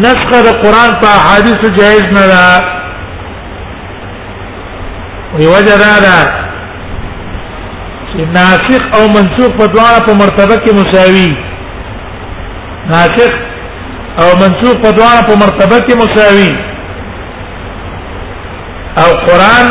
[0.06, 2.46] نسخه د قران په احادیث جایز نه ده
[5.38, 6.18] وی وجدا دا
[8.10, 11.30] چې ناسخ او منسوخ په دواړه په مرتبه کې مساوي
[12.90, 13.32] ناسخ
[14.26, 16.52] او منسوخ په دواړه په مرتبه کې مساوي
[19.04, 19.68] او قران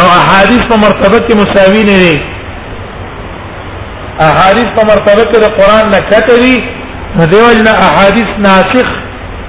[0.00, 2.20] او احادیث په مرتبه کې مساوي نه دي
[4.26, 6.62] احادیث په مرتبه کې د قران نه کټوي
[7.16, 8.88] نو دیوال نه احادیث ناسخ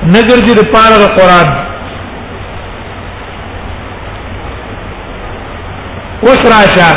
[0.03, 1.53] نګرځي د پاره د قران
[6.29, 6.89] اوس راشه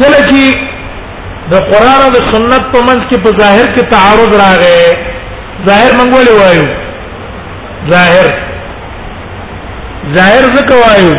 [0.00, 0.42] کله چې
[1.52, 4.80] د قران او د سنت په منځ کې په ظاهر کې تعارض راغی
[5.68, 6.66] ظاهر منګول وایو
[7.94, 8.26] ظاهر
[10.16, 11.16] ظاهر ځکه وایو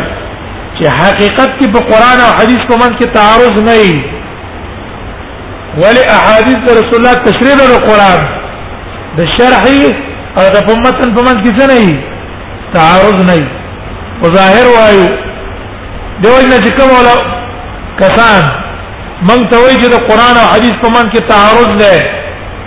[0.76, 3.96] چې حقیقت کې په قران او حديث په منځ کې تعارض نه وي
[5.82, 8.20] ولی احادیث رسول الله تشریح د قران
[9.20, 9.84] د شرحي
[10.38, 11.94] او د متن په منځ کې څه نه وي
[12.76, 13.57] تعارض نه وي
[14.26, 15.06] ظاهر وایو
[16.22, 17.16] دیوژن چې کوم ولا
[18.00, 18.42] کسان
[19.28, 22.02] مونږ ته وایي چې د قران او حديث په من کې تعارض ده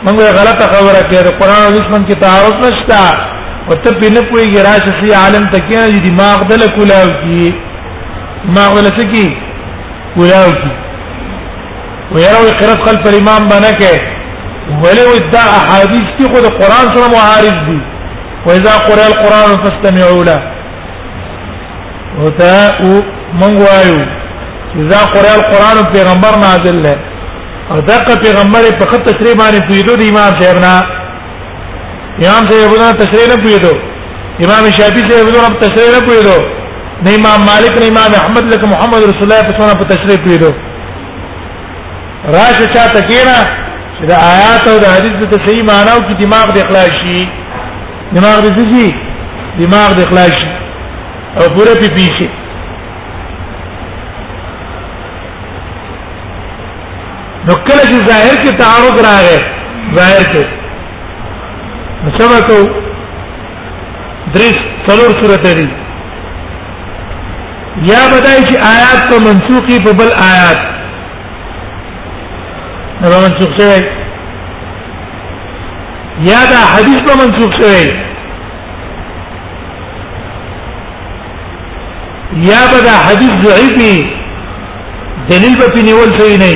[0.04, 3.02] مونږ غلطه خبره کوي د قران او حديث من کې تعارض نشته
[3.68, 7.52] او ته په نه پوي ګراش سي عالم تکي نه دماغ دل کولاو کی
[8.48, 9.26] دماغ ولا سکی
[10.16, 10.72] کولاو کی
[12.16, 13.94] ويروي قرات خلف الامام باندې کې
[14.86, 17.78] ولو ادعى احاديث کې خود قران سره معارض دي
[18.48, 20.58] واذا قرئ القران فاستمعوا له
[22.20, 22.94] او تا او
[23.40, 24.00] مونږ وایو
[24.70, 26.96] چې دا قران قران پیغمبر نازل دی
[27.72, 30.74] او دا پیغمبر په خط تشریح باندې پیډو دی امام صاحب نه
[32.28, 33.74] امام صاحب نه تشریح نه پیډو
[34.46, 36.38] امام شافعي صاحب نه تشریح نه پیډو
[37.06, 40.52] نه امام مالک نه امام احمد لك محمد رسول الله په څونه په تشریح پیډو
[42.26, 43.38] راځه چا تکینا
[43.98, 47.22] چې د آیات او د حدیث د صحیح معناو کې دماغ د اخلاص شي
[48.16, 48.90] دماغ د څه شي
[49.64, 50.51] دماغ د اخلاص شي
[51.40, 52.28] او پوره پی پیشي
[57.48, 59.38] نو کله چې ظاهر کې تعارض راغی
[60.00, 60.46] ظاهر کې
[62.04, 62.60] نو څه وکړو
[64.34, 64.60] درې
[64.90, 65.68] څلور سورته دي
[67.82, 70.70] یا بدای چې آیات ته منسوخي په بل آیات
[73.02, 73.88] نو منسوخ شوی
[76.32, 77.86] یا دا حدیث په منسوخ شوی
[82.36, 84.06] یا به دا حدیث ضعیفي
[85.30, 86.56] دلیل به په نیول شوی نه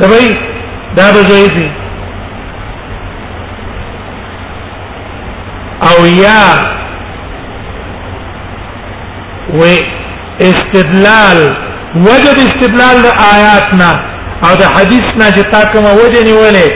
[0.00, 0.36] سبای
[0.96, 1.70] دا به ضعیفي
[5.80, 6.66] او یا
[9.58, 9.62] و
[10.40, 11.56] استدلال
[11.96, 13.90] وجد استدلال د آیاتنا
[14.42, 16.68] او د حدیثنا چې تا کومه وجه نیولې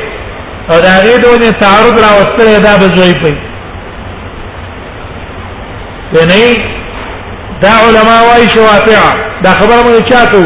[0.72, 3.49] او دا غېدونه تعارض راوستل دا به ضعیفي
[6.12, 6.56] یعنی
[7.62, 9.02] دا علما وايي شوافع
[9.44, 10.42] دا خبره مو چاتو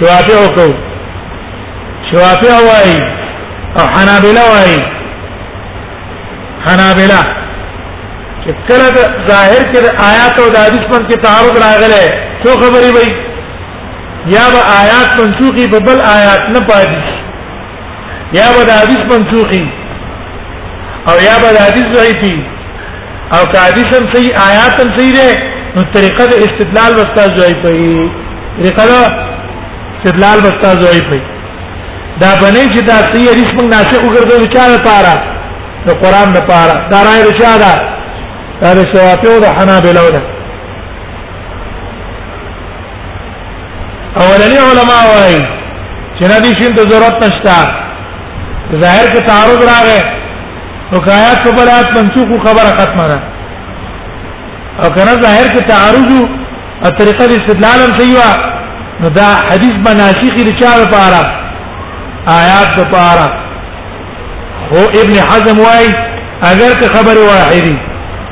[0.00, 0.74] شوافع کو
[2.12, 2.98] شوافع وايي
[3.78, 4.78] او حنابلة وايي
[6.66, 7.22] حنابلة
[8.44, 8.86] چې کله
[9.28, 9.78] ظاهر کې
[10.10, 12.02] آیات او د حدیث پر کې تعارض راغله
[12.44, 13.10] څه خبرې وي
[14.32, 17.02] یا به آیات منسوخي په بل آیات نه پاتې
[18.32, 19.64] یا به د حدیث منسوخي
[21.08, 22.55] او یا به د حدیث ضعیفي
[23.34, 25.36] او حدیثم صحیح آیاتم صحیح ده
[25.76, 28.10] نو طریقه د استدلال وستا جوړی پي
[28.58, 28.92] طریقه د
[30.02, 31.20] استدلال وستا جوړی پي
[32.20, 35.14] دا باندې چې دا صحیح حدیث موږ ناسه وګرځول چا نه پاره
[35.86, 37.70] د قران نه پاره دا راي رشاده
[38.62, 40.22] دا د شوافی او د حنابلو ده
[44.22, 45.40] اولنی علما وایي
[46.18, 47.56] چې ندی شین ته ضرورت نشته
[48.84, 50.00] ظاهر کې تعارض راغی
[50.92, 53.16] نو آیات په بلات منسوخ خبره ختمه ده
[54.82, 56.08] او کنه ظاهر کې تعارض
[56.84, 58.36] او طریقه د استدلال هم صحیح
[59.00, 61.22] نو دا حدیث مناسخ د چا لپاره
[62.40, 63.26] آیات لپاره
[64.68, 65.86] خو ابن حزم وای
[66.52, 67.76] اگر که خبر واحدی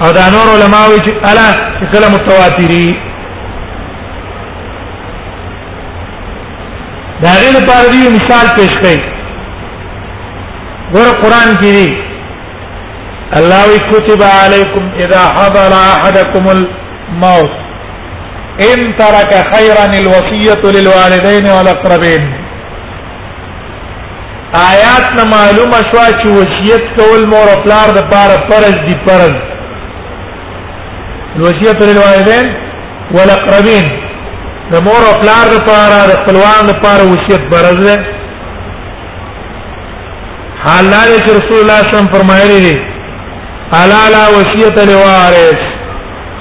[0.05, 1.49] او دا نور علماء وی چې الا
[1.93, 2.91] کلام متواتری
[7.23, 9.01] دا غیر لپاره دی مثال پیش کړي
[10.95, 11.87] ور قران کې دی
[13.39, 17.51] الله كتب عليكم اذا حضر احدكم الموت
[18.71, 22.33] ان ترك خيرا الوصيه للوالدين والاقربين
[24.71, 29.35] آیات نه معلومه شو چې وصیت کول مور او پلار د پاره فرض دي فرض
[31.41, 32.55] وصیت للوالدين
[33.13, 33.85] والاقربين
[34.73, 37.99] د مور او پلار د پاره د خپلوان د پاره وصیت فرض ده
[40.67, 42.77] حالانه چې رسول الله صلی الله علیه وسلم فرمایلی دي
[43.73, 45.61] الا لا وصیت لوارث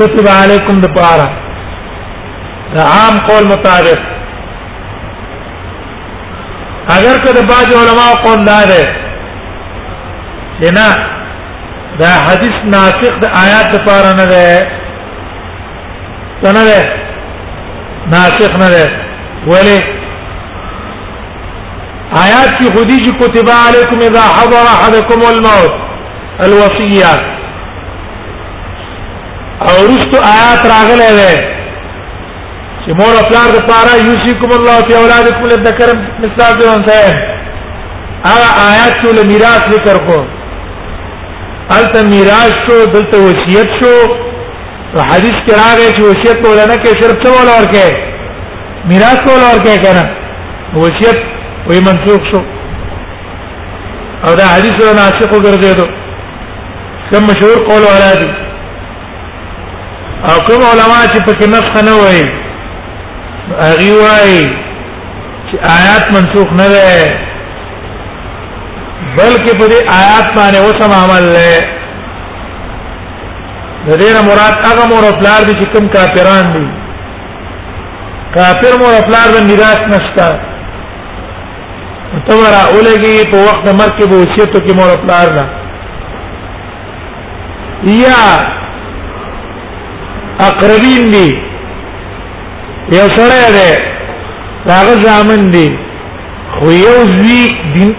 [0.01, 1.29] کتب علیکم د پاره
[2.75, 4.12] دا عام قول مطابق
[6.89, 8.71] اگر که د باج علماء قول دار
[10.75, 10.97] نه
[12.01, 14.67] دا حدیث ناسخ د آیات لپاره نه ده
[16.43, 16.87] نه ده
[18.11, 18.91] ناسخ نه ده
[19.47, 19.81] ولی
[22.13, 25.71] آیات کی خودی جی کتب علیکم اذا حضر احدکم الموت
[26.41, 27.19] الوصیات
[29.61, 31.62] او رستو آیات راغله ده
[32.85, 35.89] چې مور خپل د پاره یوسیکم الله فی اولادکم لذکر
[36.25, 36.93] مثال دی انته
[38.31, 40.17] هغه آیات ټول میراث ذکر کو
[41.77, 43.93] البته میراث شو دلته وصیت شو
[45.13, 47.85] حدیث کې راغی چې وصیت مولانا کې صرف څه ول ورکه
[48.95, 50.05] میراث ول ورکه کنه
[50.83, 51.19] وصیت
[51.69, 52.41] وې منسوخ شو
[54.27, 55.87] او دا حدیث له ناسخ وګرځیدو
[57.13, 58.31] کوم مشهور قول ولادي
[60.31, 62.23] او کوم علما چې په کې نسخ نه وایي
[63.51, 64.45] اغي وای
[65.49, 67.15] چې آیات منسوخ نه ده
[69.17, 71.61] بلکې په دې آیات باندې اوسم عمل له
[73.87, 76.65] د دې مراد هغه مور افلار دي چې کوم کافران دي
[78.39, 80.27] کافر مور افلار د میراث نشته
[82.29, 85.45] تمرا اولګي په وخت مرکب وصیت کې مور افلار نه
[88.07, 88.21] یا
[90.49, 91.31] اقربین دي
[92.91, 93.79] یو سره ده
[94.79, 95.67] هغه ځامن دي
[96.59, 97.43] خو یو زی
[97.75, 97.93] دین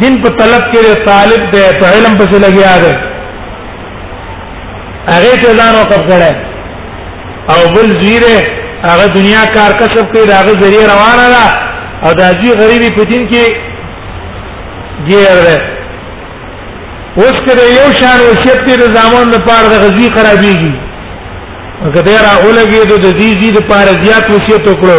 [0.00, 2.92] دین په طلب کې طالب ده په علم پسې لګیا ده
[5.12, 6.32] هغه ته ځان وقف کړه
[7.52, 8.38] او بل زیره
[8.84, 11.44] هغه دنیا کار کسب کوي هغه ذریعہ روانه ده
[12.06, 13.44] او د ازي غریبي په دین کې
[15.12, 15.58] ګیر ده
[17.20, 20.74] اوس کې یو شان وصیت دې زامن نه پاره د غزي خرابيږي
[21.92, 24.98] غدیر اولګي د دې دې د پاره زیات وصیت وکړو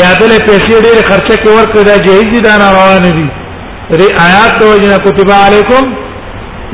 [0.00, 3.24] یادله پیسې ډېر خرچه کې ورکړه دا جهیز دي دا روان دي
[3.98, 5.82] ری آیات ته وجنه کتب علیکم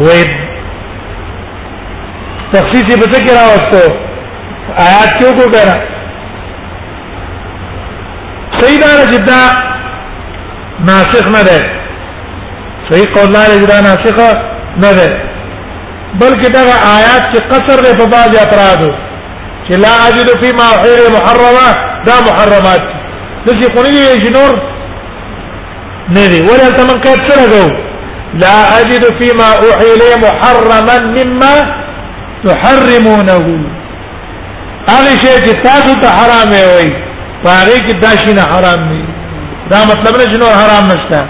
[0.01, 0.07] و
[2.53, 3.95] تخصیص به ذکر راوستو
[4.89, 5.95] آیات کیوں کو کہہ رہا
[8.61, 9.41] صحیح دار جدا
[10.89, 11.76] ناسخ نہ رہے
[12.91, 14.31] صحیح قول لا اجرا ناسخه
[14.83, 15.09] نه ده
[16.21, 16.63] بلکې دا
[16.97, 18.91] آیات چې قصر ده په بعض افرادو
[19.67, 21.69] چې لا اجد فی ما غیر محرمه
[22.09, 22.83] دا محرمات
[23.47, 24.55] دي چې قولی یې جنور
[26.19, 27.71] نه دي ولا تمن کات سره
[28.43, 30.81] لا اجد فيما احيل محرما
[31.17, 31.55] مما
[32.45, 33.41] تحرمونه
[34.89, 36.93] هغه شی چې تاسو ته حرام وي
[37.45, 39.03] هغه کې دا شی نه حرام دي
[39.75, 41.27] دا مطلب نه چې نور حرام نشته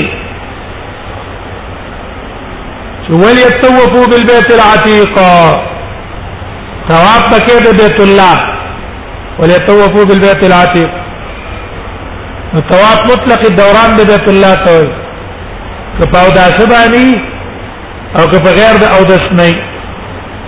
[3.10, 5.14] وليتوفوا بالبيت العتيق
[6.88, 8.36] ثواب پکې د بیت الله
[9.38, 10.90] وليتوفوا بالبيت العتيق
[12.60, 14.86] طواف مطلق دوران د بیت الله ته وي
[15.98, 17.16] که په اوداسه باندې
[18.20, 19.50] او که په غیر د اودس نه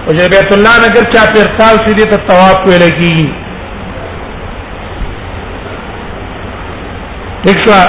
[0.06, 3.30] او چې بیت الله نه ګر چا پرتاو شي دي ته طواف ویل کیږي
[7.46, 7.82] دښوا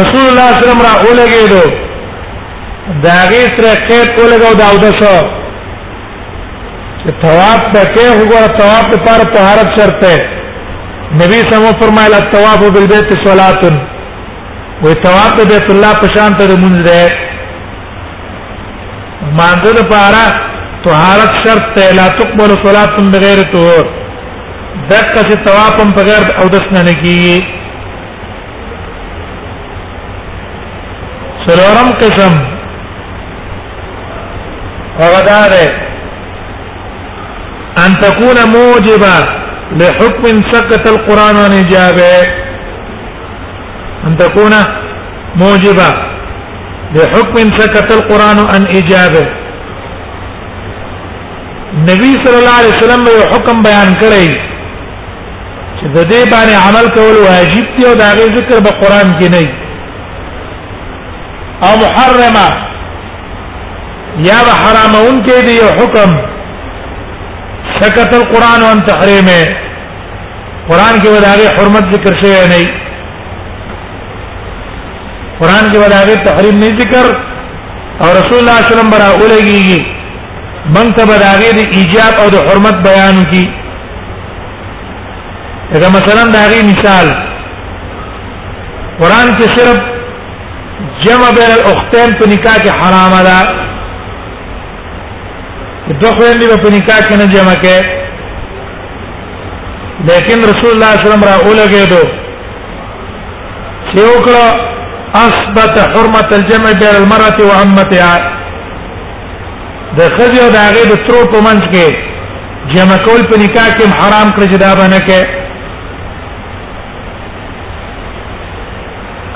[0.00, 1.70] رسول الله صلی الله علیه وسلم را اولګېدو
[3.06, 5.32] داغه سره کې کولګو دا اودس
[7.22, 10.41] ثواب پکې وګوره ثواب لپاره طهارت شرط ده
[11.20, 13.62] نبی صلی الله علیه وسلم فرمایله الطواف بالبيت صلاه
[14.84, 17.02] و طواف بیت الله په شان ته مونږ ده
[19.38, 20.22] مانځه لپاره
[20.86, 23.84] طهارت شرط ته لا تقبل صلاه بغیر طهور
[24.90, 27.38] دغه چې طواف هم بغیر او د سنن کیږي
[31.46, 32.32] سلورم قسم
[35.00, 35.72] هغه ده
[37.84, 39.41] ان تكون موجبه
[39.80, 42.12] لحكم سقط القرآن عن إجابة
[44.06, 44.50] أن تكون
[45.36, 45.92] موجبة
[46.94, 49.26] لحكم سقط القرآن عن إجابة
[51.86, 54.26] نبی صلی الله علیه وسلم یو حکم بیان کړی
[55.78, 59.28] چې د دې باندې عمل کول واجب دی او دا غي ذکر په قران کې
[59.36, 59.46] نه
[61.68, 62.48] او محرمه
[64.26, 66.10] یا حرامون کې دی یو حکم
[67.80, 69.28] سکت القران وان تحریم
[70.68, 72.66] قران کې وداغه حرمت ذکر شوی نه
[75.40, 77.06] قران کې وداغه تحریم نه ذکر
[78.00, 79.86] او رسول الله صلی الله علیه وسلم برا اولګي
[80.76, 83.44] من ته بداغه د ایجاب او د حرمت بیان کی
[85.82, 87.06] دا مثلا داغه مثال
[89.00, 89.78] قران کې صرف
[91.04, 93.68] جمع بین الاختین په نکاح کې حرام ده
[95.88, 98.02] دوه خويندې په نکاح کې نه جمع کې
[100.08, 102.02] لیکن رسول الله صلی الله علیه وسلم را اولګه دو
[103.90, 104.44] چې وکړه
[105.26, 108.14] اثبت حرمه الجمع بين المرأة وعمتها
[109.98, 111.86] د خځې او د هغه د ترو په منځ کې
[112.74, 115.20] جمع کول په نکاح کې حرام کړی چې دا باندې کې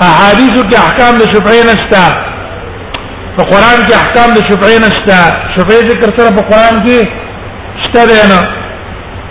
[0.09, 2.07] احادیث کې احکام د شفعی نشته
[3.37, 5.19] په قران کې احکام د شفعي نشته
[5.55, 6.99] شفعي ذکر سره په قران کې
[7.85, 8.39] شته دی نه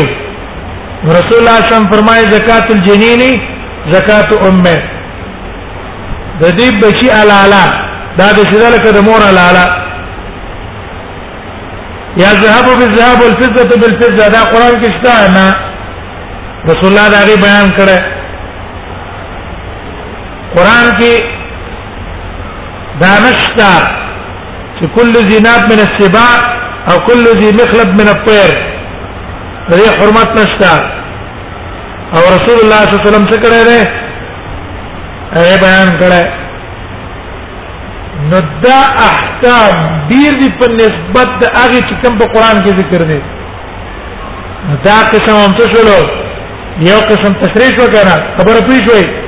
[1.18, 3.22] رسول الله صم فرمایي زکات الجنین
[3.92, 4.78] زکات امه
[6.42, 7.64] د دې بچی حلاله
[8.18, 9.66] دا د شذل کده مور حلاله
[12.22, 15.48] یا ذهب بالذهب والفضه بالفضه دا قران کې شته نه
[16.72, 17.98] رسول الله دا بیان کړه
[20.56, 21.38] قران کې
[23.02, 23.70] دا نشتا
[24.78, 26.36] چې كل ذي ناب من السباع
[26.92, 28.52] او كل ذي مخلب من الطير
[29.72, 30.74] دې حرمت نشتا
[32.16, 33.82] او رسول الله صلی الله علیه وسلم څه کړی دی
[35.40, 36.24] اے بیان کړی
[38.32, 39.78] نو دا احکام
[40.14, 43.20] ډیر دي په نسبت د هغه چې کوم په قران کې ذکر دي
[44.90, 45.98] دا قسم هم څه شلو
[46.90, 49.19] یو قسم تشریح وکړه خبره پوښوي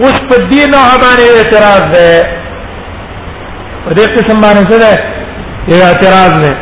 [0.00, 2.08] اوس په دې نه باندې اعتراض ده
[3.84, 4.92] په دې قسم باندې څه ده
[5.88, 6.52] اعتراض ده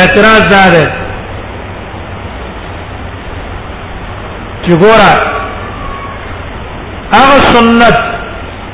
[0.00, 0.84] اعتراض دا ده
[4.64, 5.12] چې ګوره
[7.16, 7.96] هغه سنت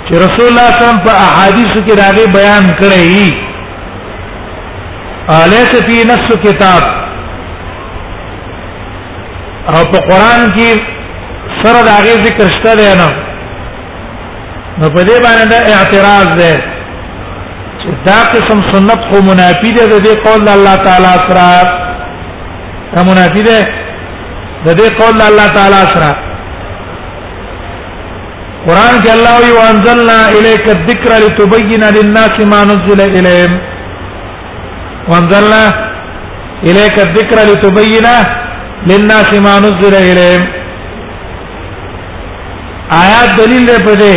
[0.06, 3.42] چې رسول الله صلی الله علیه وسلم په احادیث کې راغی بیان کړی
[5.40, 6.82] الیس فی نفس کتاب
[9.68, 10.93] او په قران کې
[11.64, 13.08] سره دا غي ذکر شته دی نه
[14.78, 16.54] نو په دې باندې دا اعتراض دی
[17.80, 21.46] چې دا قسم سنت خو منافی دی د دې قول الله تعالی سره
[22.94, 23.60] دا منافی دی
[24.64, 26.10] د دې قول الله تعالی سره
[28.66, 33.54] قران کې الله وی وانزلنا الیک الذکر لتبین للناس ما نزل الیهم
[35.08, 35.64] وانزلنا
[36.70, 38.06] الیک الذکر لتبین
[38.90, 40.63] للناس ما نزل الیهم
[42.92, 44.16] آیات دلیل دی په دې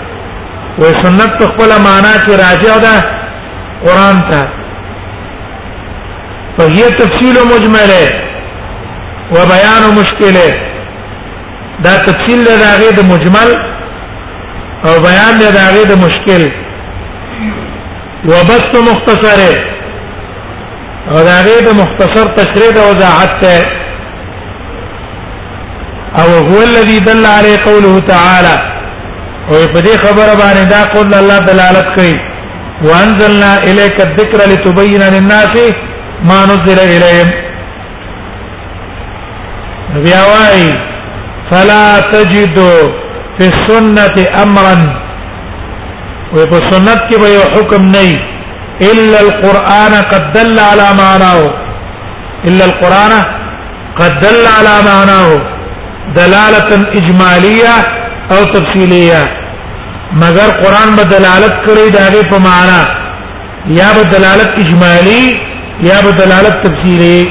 [0.82, 2.94] و سنت په خپل معنا کې راځي دا
[3.86, 4.42] قران ته
[6.58, 8.04] فهي تفصيل مجمله
[9.38, 10.48] وبيان مشكله
[11.88, 13.50] دا تفصيل له هغه د مجمل
[14.86, 16.42] او بیان له هغه د مشکل
[18.30, 19.54] وبس مختصره
[21.12, 23.56] او دا هغه د مختصر تشریح او وضاحت ته
[26.22, 28.58] او هو الذي دل عليه قوله تعالى
[29.52, 32.16] او په دې خبره باندې دا قول الله دلالت کوي
[32.88, 35.54] وانزلنا الیک الذکر لتبین للناس
[36.30, 37.30] ما نزل الیهم
[40.06, 40.64] بیا وای
[41.50, 42.58] فلا تجد
[43.38, 44.14] فی السنه
[44.44, 44.76] امرا
[46.34, 48.06] و په سنت کې به یو حکم نه
[48.92, 51.52] الا القران قد دل على معناه
[52.46, 53.14] الا القران
[54.00, 55.58] قد دل على معناه
[56.20, 57.96] دلاله اجماليه
[58.32, 59.24] او تفصیلیه
[60.14, 62.82] مگر قران به دلالت کړی داغه په معنا
[63.80, 65.38] یا به دلالت اجمالی
[65.84, 67.26] یا به دلالت تفصیلی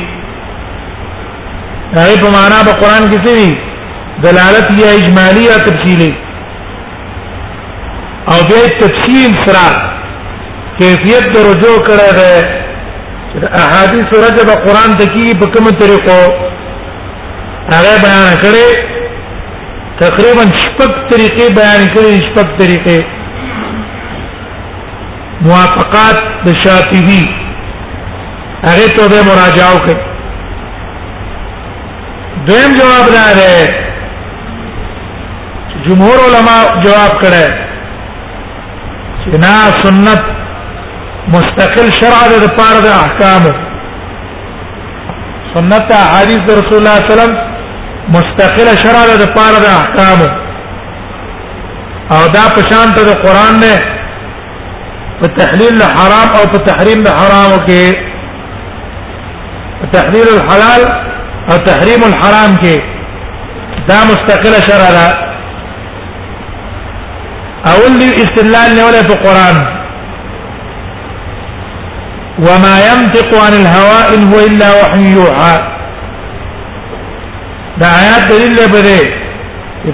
[1.95, 3.57] داغه په معنا به قران کې څه
[4.25, 6.15] دلالت یا اجمالی یا تفصیلی
[8.29, 9.77] او به تفصیل سره
[10.79, 16.21] کیفیت د رجوع کړه ده احادیث رجب قران د کی په کوم طریقو
[17.73, 18.96] هغه بیان کړي
[20.01, 22.99] تقریبا شپږ طریقې بیان کړې شپږ طریقې
[25.47, 26.17] موافقات
[26.47, 27.21] د شاطبی
[28.69, 29.97] هغه ته به مراجعه وکړي
[32.51, 33.57] دویم جواب دا دی
[35.89, 37.45] جمهور علما جواب کړه
[39.23, 39.53] چې نه
[39.83, 40.23] سنت
[41.39, 43.43] مستقل شرع د پاره د احکام
[45.53, 46.49] سنت حدیث رسول الله صلی
[46.85, 47.33] الله علیه وسلم
[48.09, 50.19] مستقله شرع ده پاره د احکام
[52.15, 53.77] او دا شان ته د قران نه
[55.21, 58.07] په تحلیل حرام او په تحریم د حرام کې
[59.93, 60.83] تحلیل الحلال
[61.51, 62.77] او تحریم الحرام کې
[63.89, 65.07] دا مستقله شرع ده
[67.71, 69.57] او دی استلال نه ولا په قران
[72.47, 75.57] وما ينطق عن الهواء إن هو إلا وحي يوحى
[77.81, 78.99] دا آیات دلیل لپاره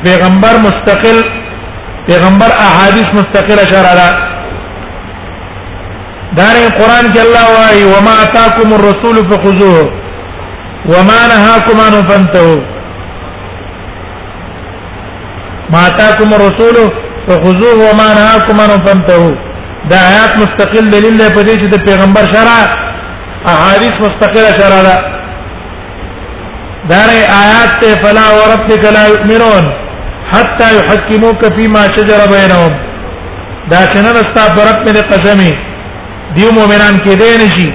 [0.04, 1.18] پیغمبر مستقل
[2.06, 4.10] پیغمبر احادیث مستقل اشاره ده
[6.36, 9.80] دار قران کې الله وايي وما اتاكم الرسول فخذوه
[10.92, 12.60] وما نهاكم عنه فانتهوا
[15.72, 16.76] ما اتاكم الرسول
[17.28, 19.32] فخذوه وما نهاكم عنه فانتهوا
[19.90, 22.54] دا آیات مستقل دلیل لپاره چې د پیغمبر شرع
[23.54, 25.21] احادیث مستقله شرع ده
[26.90, 29.64] دار آیات ته فلا وربك لا يؤمنون
[30.32, 32.72] حتى يحكموك فيما شجر بينهم
[33.70, 35.52] دا څنګه رستا پرب مې قسمي
[36.36, 37.66] دی مؤمنان کې دی نشي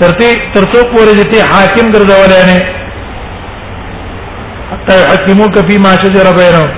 [0.00, 2.60] ترته ترڅو پورې دې حاکم ګرځولای نه
[4.72, 6.70] حتى يحكموك فيما شجر بينهم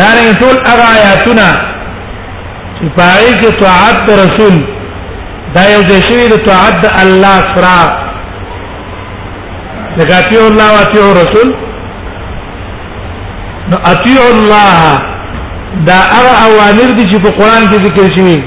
[0.00, 1.46] دا نه ټول هغه آیاتونه
[2.78, 4.60] چې پای کې طاعت رسول
[5.56, 8.04] دا یو ځای شوی د طاعت الله سره
[9.98, 11.48] لکه اطیع الله او اطیع رسول
[13.70, 14.98] نو اطیع الله
[15.88, 18.38] دا هغه اوامر دي چې په قران کې ذکر شوي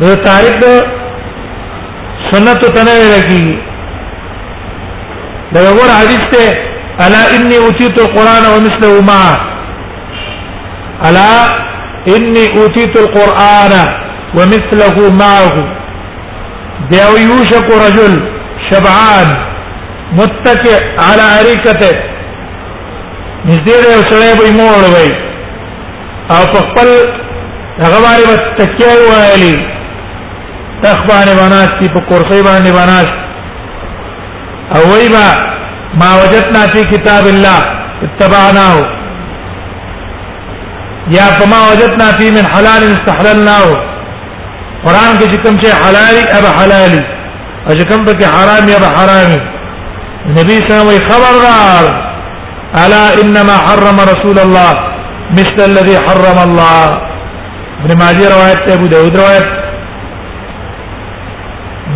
[0.00, 0.86] د تاریخ د
[2.30, 3.48] سنت ته نه لريږي
[5.54, 6.56] دا ور حدیث ته
[7.06, 9.22] الا انی اوتیت القران ومثله ما
[11.08, 11.30] الا
[12.08, 13.72] إني أوتيت القرآن
[14.36, 15.54] ومثله معه
[16.90, 18.14] دعو يوشك رجل
[18.70, 19.28] شبعان
[20.12, 21.96] متكئ على أريكته
[23.46, 25.12] نزيد دی سړی به مو وړوي
[26.34, 26.88] او په خپل
[27.80, 29.56] هغه باندې به تکیه وایلی
[30.82, 33.14] تخ باندې بناستي په کورسۍ باندې بناست
[34.76, 35.26] او وایبا
[36.00, 37.58] ما وجدنا في كتاب الله
[38.06, 38.74] اتبعناه
[41.10, 43.90] یا فما وجدنا فی من حلال استحللناه
[44.86, 47.00] قران کې چې کوم شی حلالي ابا حلالي
[47.66, 49.38] او چې کوم پکې حرامي ابا حرامي
[50.38, 52.04] نبی صلی الله علیه خبردار
[52.84, 54.74] الا انما حرم رسول الله
[55.38, 56.86] مثل الذي حرم الله
[57.84, 59.44] ابن ماجه روایت ابو داود روایت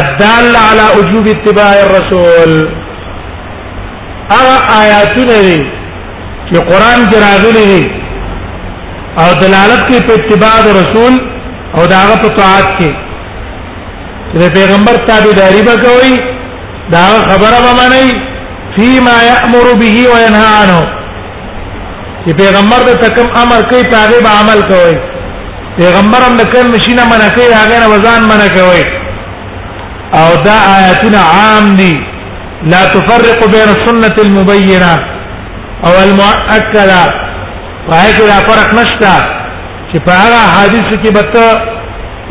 [0.00, 2.50] الداله على وجوب اتباع الرسول
[4.34, 5.58] هغه آیاتونه دي
[6.48, 7.84] چې قران کې راغلي دي
[9.24, 11.14] او دلالت کوي په اتباع رسول
[11.76, 12.92] او داغه په طاعت کې
[14.44, 16.14] د پیغمبر تابعداري به کوي
[16.94, 18.06] دا خبره به منئ
[18.78, 20.82] فيما يأمر به وينهى عنه
[22.24, 24.96] چې پیغمبر د تکم امر کوي تابع به عمل کوي
[25.78, 28.84] پیغمبر هم د کوم مشینه منکه هغه نه وزن منکه وي
[30.20, 31.96] او دا آیاتونه عام دي
[32.62, 34.96] لا تفرق بين السنة المبينة
[35.86, 36.96] او المؤكدة
[37.88, 39.36] وهي کې فرق نشته
[39.92, 41.44] چې په هغه حدیث کې به ته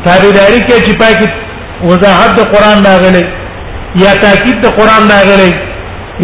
[0.05, 1.27] تابعداري کې چې پاکي
[1.83, 3.23] وضاحت د قران راغلي
[4.03, 5.51] یا تاکید د قران راغلي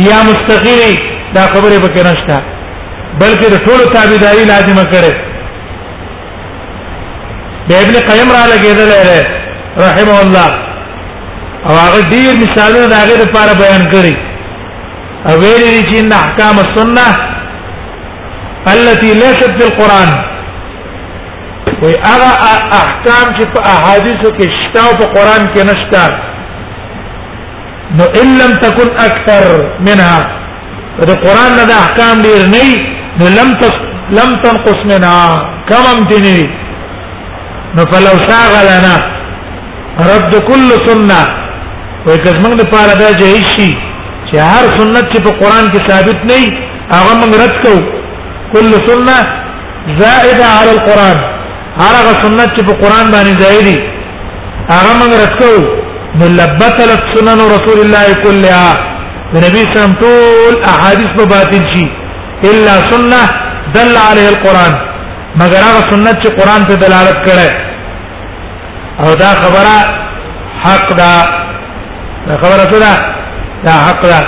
[0.09, 0.95] یا مستقیمی
[1.35, 2.41] دا خبره به کې نشته
[3.21, 5.13] بلکې د ټولو تابعداري لازمه کړي
[7.69, 8.89] د ابن قیم را لګیدل
[9.77, 10.51] رحمه الله
[11.67, 14.15] او هغه ډیر مثالونه د هغه لپاره بیان کړي
[15.27, 17.07] او ویلي دي چې ان احکام السنه
[18.73, 20.11] التي ليست في القران
[21.81, 22.31] وي هغه
[22.81, 26.03] احکام چې په احادیثو کې شته او په قران کې نشته
[27.97, 29.43] نو ان لم تكن اكثر
[29.87, 30.19] منها
[31.11, 32.65] د قران نه د احکام ډیر نه
[33.19, 33.75] نو لم تس
[34.17, 35.23] لم تنقص منها
[35.69, 36.41] كم امتني
[37.75, 38.95] نو فلو شاغلنا
[40.09, 41.21] رد كل سنه
[42.05, 43.67] وای کزمنګ د پاره دا جهیز شي
[44.29, 46.47] چې هر سنت چې په قران کې ثابت نه وي
[46.95, 47.81] هغه موږ رد کوو
[48.53, 49.17] کل سنه
[50.01, 51.17] زائده على القران
[51.83, 53.75] هغه سنت چې په قران باندې زائدي
[54.73, 55.63] هغه موږ رد کوو
[56.21, 58.69] ملبتل سنن رسول الله كلها
[59.43, 61.85] نبی سم ټول احادیث په باطل شي
[62.53, 63.19] الا سنه
[63.75, 64.73] دل عليه القران
[65.43, 67.49] مگر هغه سنت چې قران په دلالت کړي
[69.03, 69.77] او دا خبره
[70.63, 71.13] حق ده
[72.27, 72.97] خبره ته دا
[73.65, 74.21] دا حق دا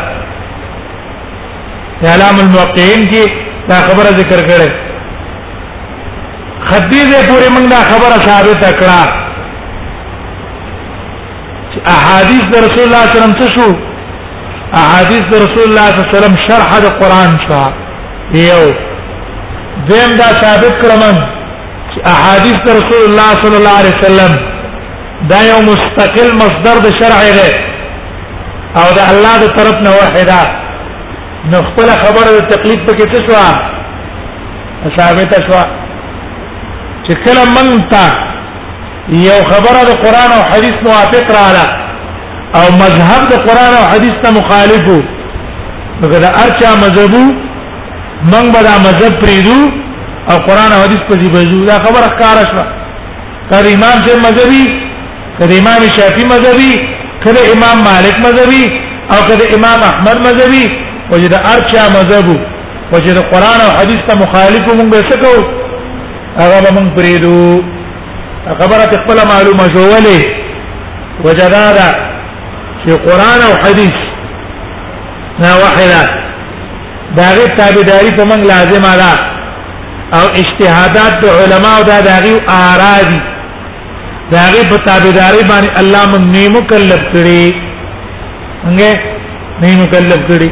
[2.09, 3.23] اعلام الموقعين کې
[3.69, 4.69] دا خبره ذکر کړې
[6.71, 9.23] خدیجه پورې موږ دا خبره ثابت کړه
[11.73, 13.79] چې احادیث د رسول الله صلی الله علیه وسلم څه شو
[14.83, 17.71] احادیث د رسول الله صلی الله علیه وسلم شرح د قران شو
[18.37, 18.63] یو
[19.89, 21.03] دیم دا ثابت کړم
[21.91, 24.31] چې احادیث د رسول الله صلی الله علیه وسلم
[25.29, 27.72] دا یو مستقل مصدر د شرع دی
[28.81, 30.41] او د الله د طرف نه وحدا
[31.51, 33.33] نو خپل خبره د تقلید پکې څه شو
[34.99, 35.59] ثابت شو
[37.07, 38.03] چې کله من تا
[39.27, 41.65] یو خبره د قران او حديث موافق رااله
[42.59, 44.99] او مذهب د قران او حديث ته مخالف وو
[46.01, 47.23] مګر ارچا مذهبو
[48.33, 49.59] من بدا مذهب پریدو
[50.31, 52.63] او قران او حديث په دې بجو دا خبره کار شو
[53.49, 54.63] کله امام چې مذهبي
[55.39, 56.73] کله امام شافعي مذهبي
[57.25, 58.63] کله امام مالک مذهبي
[59.13, 60.65] او کله امام احمد مذهبي
[61.11, 62.29] وجد ارچا مذهب
[62.95, 65.43] وجد قران او حديث ته مخالف مونږ به څه کوو
[66.39, 67.61] هغه مونږ پریدو
[68.59, 70.19] خبره خپل معلومه شوولې
[71.27, 71.89] وجدادا
[72.81, 73.97] چې قران او حديث
[75.43, 76.01] نه واحده
[77.19, 79.13] داغه تابعداري په مونږ لازمه ده
[80.19, 82.33] او اجتهادات علماء او دا داغي
[82.71, 83.21] آرا دي
[84.31, 87.41] دا غي په تابعداري باندې الله مون نه مکلف کړي
[88.63, 88.91] څنګه
[89.61, 90.49] نه مکلف کړي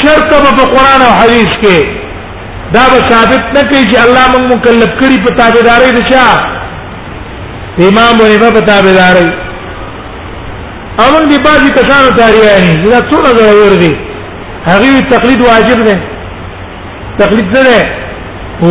[0.00, 1.78] شرط په قران او حديث کې
[2.74, 6.28] دا به ثابت نه کوي چې الله موږ مکلف کړي په تابعداري نشه
[7.88, 9.28] امام باندې په تابعداري
[11.06, 13.92] امون دي بازي کسانو تاریخي دا څونه ضرور دي
[14.66, 15.96] هغه تقلید واجب نه
[17.20, 17.84] تقلید نه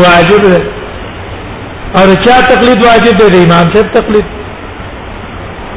[0.03, 0.61] واجب نه
[1.95, 4.25] او چا تقلید واجب دی امام صاحب تقلید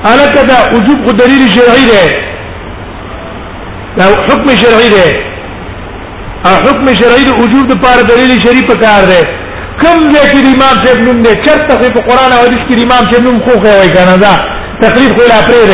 [0.04, 2.06] الکه دا وجوب خو دلیل شرعي دی
[3.98, 5.08] دا حکم شرعي دی
[6.44, 9.22] او حکم شرعي د وجوب د پاره دلیل شرعي په کار دی
[9.82, 13.24] کوم ځای کې امام صاحب نوم دی چرته په قران او حدیث کې امام صاحب
[13.26, 14.34] نوم خو خو وای کنه دا
[14.86, 15.66] تقلید خو لا پرې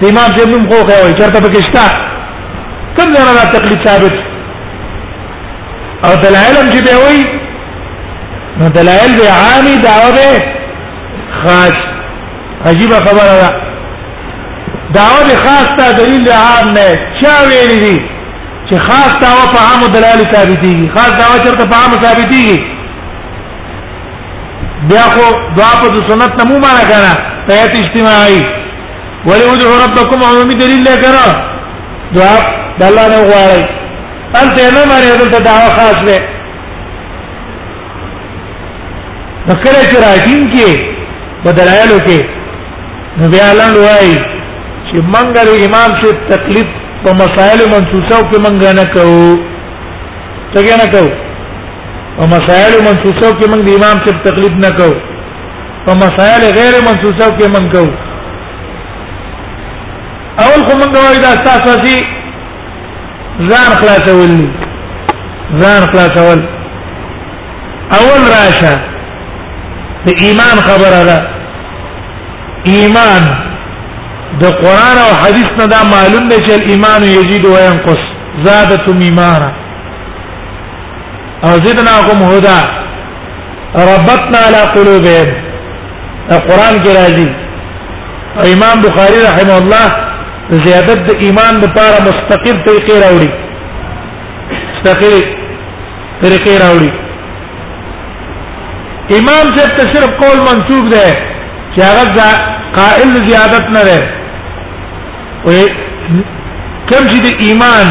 [0.00, 1.86] دی امام صاحب نوم خو خو وای چرته پکې شتا
[2.96, 4.14] کوم ځای نه تقلید ثابت
[6.04, 7.39] او دلایل هم چې به وایي
[8.58, 10.44] نو دلایل به عامی دعوه به
[11.42, 11.74] خاص
[12.66, 13.50] عجیب خبره ده
[14.94, 18.00] دعوه به خاص ته دلیل عام نه چا ویلی دي
[18.70, 22.58] چې خاص دعوه په عامو دلایل ثابتېږي خاص دعوه چرته په عامو ثابتېږي
[24.88, 27.14] بیا خو دعا په سنت نه مو معنا کنه
[27.48, 28.40] پیات اجتماعي
[29.26, 31.26] ولی ادعوا ربکم عمومی دلیل له کرا
[32.14, 32.36] دعا
[32.78, 33.62] د الله نه غواړي
[34.42, 36.39] انت نه مری دلته دعوه خاص ده
[39.48, 42.18] فکر چې راټین کې بدلایلو کې
[43.20, 44.10] نو بیا لاند وای
[44.88, 46.68] چې منګه د امام سے تکلیف
[47.04, 49.30] په مسائل منسوسه او کې منګه نه کوو
[50.54, 51.08] څنګه نه کوو
[52.18, 54.94] او مسائل منسوسه او کې منګ د امام سے تکلیف نه کوو
[55.88, 57.90] او مسائل غیر منسوسه او کې منګ کوو
[60.44, 61.96] اول خو منګه وای دا تاسو سي
[63.50, 64.38] ځان خلاصول
[65.64, 66.40] ځان خلاصول
[68.02, 68.78] اول راشه
[70.06, 71.18] د ایمان خبره ده
[72.74, 73.22] ایمان
[74.42, 78.02] د قران او حدیث نه دا معلوم دی چې ایمان یزيد او ينقص
[78.46, 79.50] زادتم ایمانا
[81.46, 82.60] او زدناكم هدى
[83.90, 85.28] ربطنا على قلوبهم
[86.36, 87.28] القران کې راځي
[88.54, 89.86] امام بخاری رحمه الله
[90.66, 93.30] زیادت د ایمان لپاره مستقل طریقې راوړي
[94.70, 95.22] مستقل
[96.22, 96.90] طریقې راوړي
[99.18, 101.14] امام صاحب ته صرف قول منسوب ده
[101.76, 104.02] چې هغه قائل زیادت نه ده
[105.44, 105.52] او
[106.90, 107.88] کوم چې د ایمان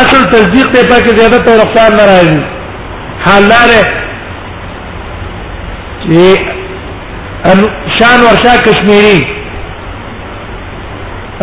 [0.00, 2.42] اصل تصدیق ته پکې زیادت او رفتار نه راځي
[3.26, 3.80] حال لاره
[6.04, 6.40] چې
[7.54, 7.64] ان
[7.98, 9.24] شان ورشا کشمیری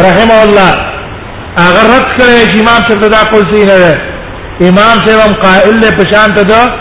[0.06, 0.92] رحم الله
[1.68, 4.02] اگر رد کړي چې امام صاحب دا قول صحیح نه ده
[4.72, 6.72] امام صاحب هم قائل له پشان ته ده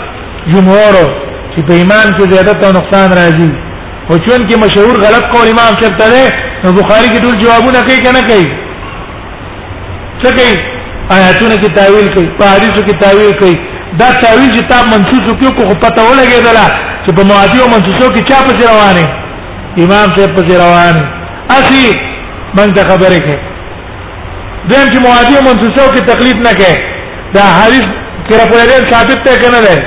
[0.53, 0.99] جمهور
[1.55, 3.49] چې په ایمان کې زیادت او نقصان راځي
[4.09, 6.21] او چون کې مشهور غلط قول امام شرط ده
[6.63, 8.47] نو بخاری کې ټول جوابونه کوي کنه کوي
[10.23, 10.53] څه کوي
[11.17, 13.55] آیاتونه کې تعویل کوي په حدیثو کې تعویل کوي
[14.01, 16.57] دا تعویل چې تا منسوخ کیو کو پته ولګېدل
[17.05, 19.05] چې په موادیو منسوخو کې چا په روانه
[19.85, 21.01] امام صاحب په روانه
[21.59, 21.87] اسی
[22.59, 23.39] من ته خبره کوي
[24.69, 26.75] دیم چې موادیو منسوخو کې تقلید نه کوي
[27.35, 27.87] دا حدیث
[28.27, 29.81] کړه په ثابت ته کنه ده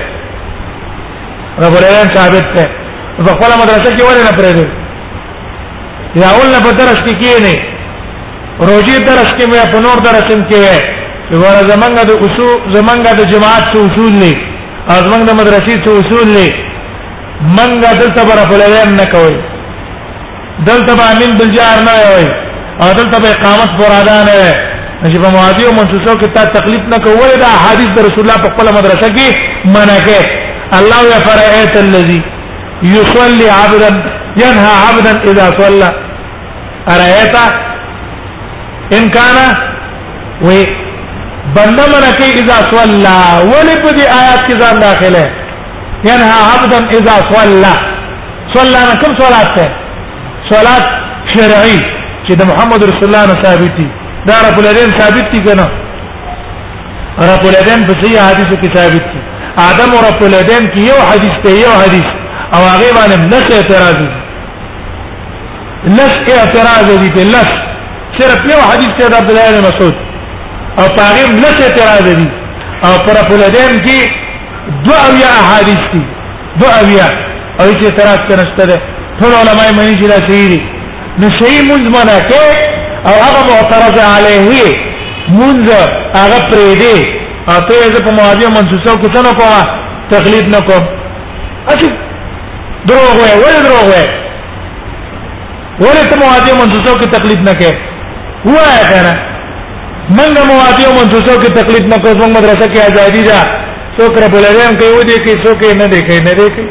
[1.63, 2.65] رب العالمین ثابت ده
[3.25, 4.67] په خپل مدرسه کې ولې نه پرېږدي
[6.23, 7.55] یا اول نه په درس کې کېنه
[8.71, 10.91] روزي درس کې مې په نور درس کې وې
[11.29, 14.35] چې ور زمنګ د اصول زمنګ د جماعت څو اصول نه
[14.91, 16.47] او زمنګ د مدرسې څو اصول نه
[17.57, 19.37] منګه دلته بر رب العالمین نه کوي
[20.69, 22.27] دلته باندې بلجار نه وي
[22.83, 27.35] او دلته به اقامت برادان نه چې په موادیو منسوسو کې تا تقلید نه کوي
[27.45, 29.29] دا حدیث د رسول الله په خپل مدرسه کې
[29.75, 30.43] منع کړي
[30.81, 32.21] الله فرأيت الذي
[32.83, 33.91] يصلي عبدا
[34.45, 35.89] ينهى عبدا إذا صلى
[36.95, 37.37] أرأيت
[38.97, 39.37] إن كان
[40.47, 40.49] و
[41.57, 43.19] بنده من کوي اذا صلى
[43.53, 45.27] ولې په دې آیات کې ځان داخله
[46.11, 47.73] ينهى عبدا اذا صلى
[48.55, 49.67] صلى نه کوم صلات ده
[50.51, 50.85] صلات
[51.35, 51.79] شرعي
[52.27, 53.89] چې د محمد رسول الله نه ثابت دي
[54.29, 55.67] دا رب العالمین ثابت دي کنه
[57.33, 59.23] رب العالمین په صحیح حدیثو کې ثابت دي
[59.59, 62.07] ادم رب الادم کې یو حدیث ته یو حدیث
[62.55, 64.09] او هغه باندې نس اعتراض دي
[65.99, 67.51] نس اعتراض دي په نس
[68.19, 69.95] صرف یو حدیث ته د عبد الله بن مسعود
[70.79, 72.29] او هغه نس اعتراض دي
[72.85, 74.01] او پر رب الادم کې
[74.85, 76.03] دو او یا احادیث دي
[76.61, 77.09] دو او یا
[77.61, 78.79] او چې اعتراض ترسته ده
[79.21, 80.63] ټول علماء مانی چې دا صحیح دي
[81.19, 82.47] نو صحیح منځ منه کې
[83.07, 84.77] او هغه معترض علیه
[85.29, 85.71] منځ
[86.19, 89.63] هغه پرې دی اته یې په مواجه منسوسه کو څه نه کوه
[90.11, 90.85] تقلید نه کوم
[91.73, 91.89] اکی
[92.89, 94.07] دروغ وای ولې دروغ وای
[95.83, 97.71] ولې ته مواجه منسوسه کو تقلید نه کې
[98.45, 99.15] وای کنه
[100.19, 103.41] منګه مواجه منسوسه کو تقلید نه کوم مدرسه کې آزادي ده
[103.99, 106.67] څوک ربولریم کوي ودی کې څوک یې نه دی کوي نه دی کوي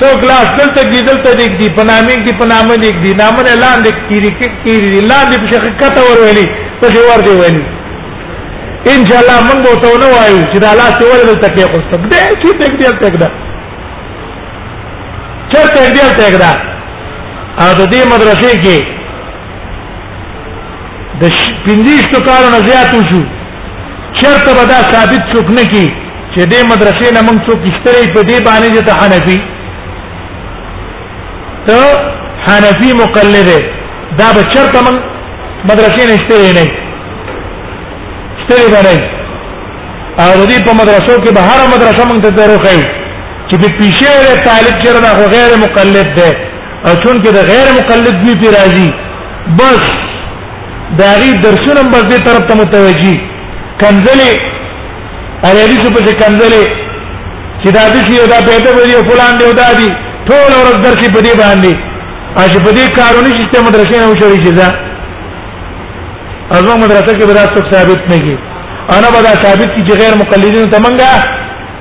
[0.00, 3.90] څوک لاس دلته دی دلته دی دی پنامې دی پنامې دی دی نامه اعلان دی
[4.08, 4.30] کیری
[4.64, 6.46] کیری لاندې په شخص کته ور ویلي
[6.80, 7.64] په ور دی ویلي
[8.92, 12.58] ان شاء الله موږ ته ونه وایو چې دا لاس ولې تکې خوستم دې چې
[12.60, 13.28] تک دې تک دا
[15.52, 16.50] چې تک دې تک دا
[17.64, 18.78] او د دې مدرسې کې
[21.20, 21.32] د
[21.66, 23.22] پندیش تو کارونه زیات وشو
[24.20, 25.86] چرته به دا ثابت څوک نه کی
[26.34, 29.38] چې دې مدرسې نه موږ څوک استری په دې باندې چې ته حنفي
[31.66, 31.78] ته
[32.46, 33.58] حنفي مقلده
[34.20, 34.96] دا به چرته موږ
[35.68, 36.64] مدرسې نه استری نه
[38.44, 38.98] ستړي باندې
[40.22, 42.78] او د دې په مدرسو کې به هر مدرسه موږ ته دروخې
[43.48, 46.28] چې په پیښه ولې طالب چیرې نه غیر مقلد ده
[46.86, 48.88] او چون کې د غیر مقلد دی پی راځي
[49.58, 49.82] بس
[51.02, 53.16] داغي درسونه بس دې طرف ته متوجي
[53.82, 54.30] کنزلې
[55.48, 56.64] عربي څه په کنزلې
[57.62, 59.88] چې دا دې یو دا پیدا وړي او فلان دی او دا دی
[60.28, 61.72] ټول ورځ درسي په دې باندې
[62.44, 64.80] اجبدي کارونه چې مدرسې نه وشوري چې
[66.58, 68.34] ازو مدرسه کې بدا څه ثابت نه کی
[68.96, 71.10] انا بدا ثابت کی چې غیر مقلدین ته منګه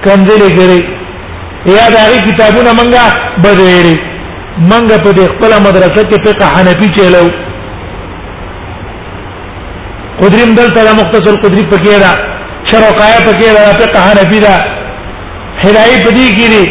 [0.05, 0.81] کمزلې ګری
[1.77, 3.05] یا دا غي کتابونه منګه
[3.43, 3.95] بدېری
[4.71, 7.25] منګه په دې خپل مدرسه کې فقہ حنفي چلو
[10.21, 12.11] قدریم دلته د مختصر قدری پکې دا
[12.71, 14.55] شرع قایا پکې دا فقہ حنفي دا
[15.65, 16.63] هدايه پدې کې دي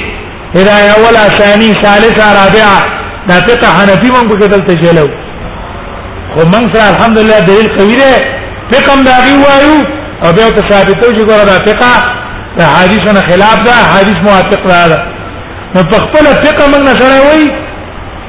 [0.60, 2.80] هدايه اول ثاني ثالثه رابعه
[3.28, 5.10] دا فقہ حنفي موږ کې دلته چلو
[6.34, 8.12] خو من سره الحمدلله دلیل قوی دی
[8.72, 9.74] فقم دا وی وایو
[10.24, 11.92] او بیا ته ثابتو چې ګوره دا فقہ
[12.59, 14.98] دا حدیثونه خلاف ده حدیث موافق را ده
[15.74, 17.48] نو په خپل فقہ موږ نه سره وایي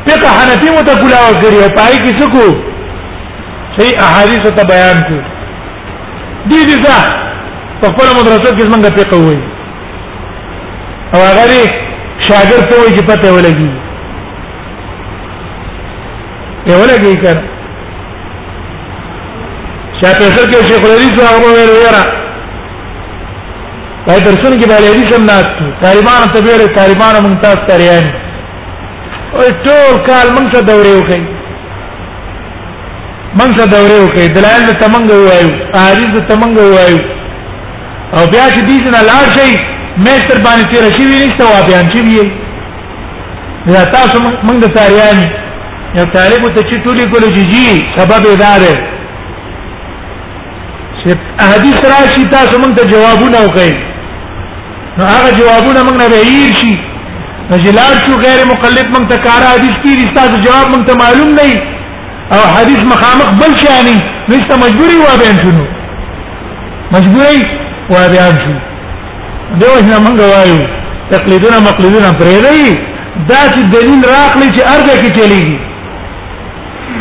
[0.08, 2.46] فقہ حنفی متقولا وکړي او پای کې څه کو
[3.78, 5.18] صحیح احادیث ته بیان کو
[6.50, 7.00] دي دي ځه
[7.82, 9.44] په خپل مدرسه کې موږ فقہ وایي
[11.14, 11.64] او هغه
[12.28, 13.72] شاګرد ته وایي چې پته ولګي
[16.68, 17.53] ته ولګي کړه
[20.04, 22.04] چا په سر کې شیخ الحدیث هغه ویل وره
[24.06, 25.54] پای درسونه کې باندې حدیث هم ناست
[25.84, 28.04] طالبان ته ویل طالبان مونږ تاسو ته ریان
[29.36, 31.22] او ټول کال مونږ ته دورې وکړي
[33.40, 35.52] مونږ ته دورې وکړي دلایل ته مونږ وایو
[35.82, 37.00] احادیث ته مونږ وایو
[38.16, 39.50] او بیا چې دې نه لاړ شي
[40.06, 42.24] مستر باندې تیر شي وی نشته وا بیان شي وی
[43.74, 45.18] دا تاسو مونږ د تاریان
[45.98, 48.93] یو طالب ته چې ټولې کولې جی سبب یې دار
[51.04, 51.12] چې
[51.46, 53.74] احادیث راشي تاسو موږ ته جوابونه وکړي
[54.98, 56.74] نو هغه جوابونه موږ نه ویل شي
[57.52, 61.50] مجلات شو غیر مقلد موږ ته کار حدیث کې تاسو جواب موږ ته معلوم نه
[62.38, 63.96] او حدیث مخامخ بل شي نه
[64.30, 65.64] نشته مجبوري و بیان شنو
[66.96, 67.42] مجبوري
[67.98, 68.54] و بیان شو
[69.62, 70.58] دوی نه موږ وایو
[71.14, 75.58] تقلیدونه مقلدونه پرې دی دا چې دلیل راخلی چې ارګه کې چلیږي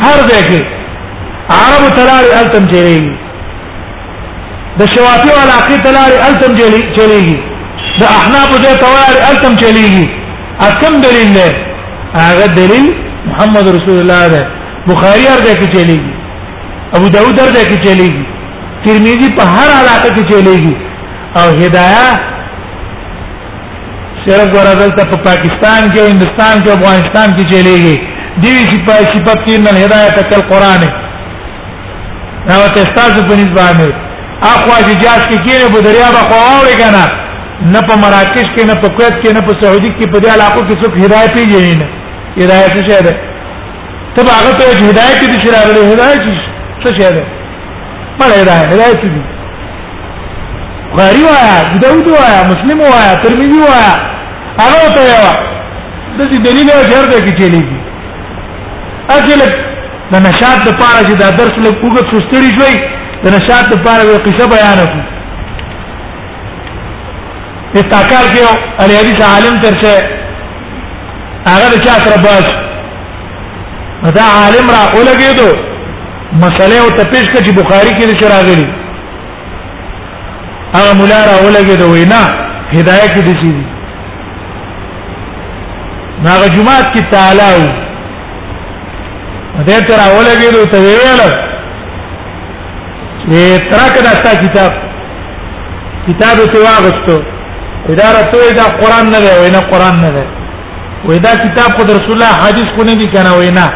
[0.05, 0.61] هر ځای کې
[1.59, 3.13] عربو تلاري التم چلیږي
[4.79, 7.35] د شوافی او علاقه تلاري التم چلیږي
[7.99, 10.05] د احناف د تواري التم چلیږي
[10.67, 11.47] اکم دلیل نه
[12.25, 12.85] هغه دلیل
[13.29, 14.41] محمد رسول الله ده
[14.87, 16.11] بخاری هر ځای کې چلیږي
[16.97, 18.23] ابو داود هر ځای کې چلیږي
[18.85, 20.73] ترمذی په هر علاقه کې چلیږي
[21.41, 22.09] او هدايه
[24.25, 27.95] صرف ورادلته په پاکستان کې هندستان کې افغانستان کې چلیږي
[28.43, 30.81] دی چې په صفات کې نه هدايت کل قران
[32.47, 33.89] نه او تاسو په نسبت باندې
[34.51, 37.03] اخوا د جاز کې کېږي په دریا به خواوري کنه
[37.73, 40.61] نه په مراکش کې نه په کویت کې نه په سعودي کې په دې علاقو
[40.67, 41.87] کې څوک هدایت یې نه
[42.41, 43.13] هدایت څه ده
[44.15, 46.23] ته هغه ته هدایت دې چې راغلي هدایت
[46.83, 47.23] څه ده
[48.19, 49.21] مړ هدایت هدایت دې
[50.95, 53.93] بخاری وایا داود وایا مسلم وایا ترمذی وایا
[54.63, 55.25] هغه ته یو
[56.19, 57.79] د دې دلیل او جر ده کې چلیږي
[59.09, 59.41] اصل
[60.13, 62.75] د نشاط د پاره چې دا درس له کوګه سستړي شوی
[63.23, 65.05] د نشاط لپاره یو قصه بیان کړو
[67.81, 68.41] استاکار کې
[68.83, 69.91] علي حدیث عالم ترڅه
[71.47, 72.45] هغه چا سره باز
[74.17, 75.49] دا عالم را ولګېدو
[76.43, 78.65] مسله او تپیش کې بخاری کې نشو راغلی
[80.75, 82.21] هغه مولا را ولګېدو وینا
[82.73, 83.53] هدايه کې دي شي
[86.27, 87.51] هغه جمعات کې تعالی
[89.67, 91.21] دې تر اولګېدو ته ویل
[93.29, 94.71] دې ترکه دا تا کتاب
[96.07, 97.17] کتاب ته واغستو
[97.89, 100.25] اداره ته دا قران نه دی وینا قران نه دی
[101.05, 103.67] وای دا کتاب خو رسول الله حدیث کو نه دی کنه وینا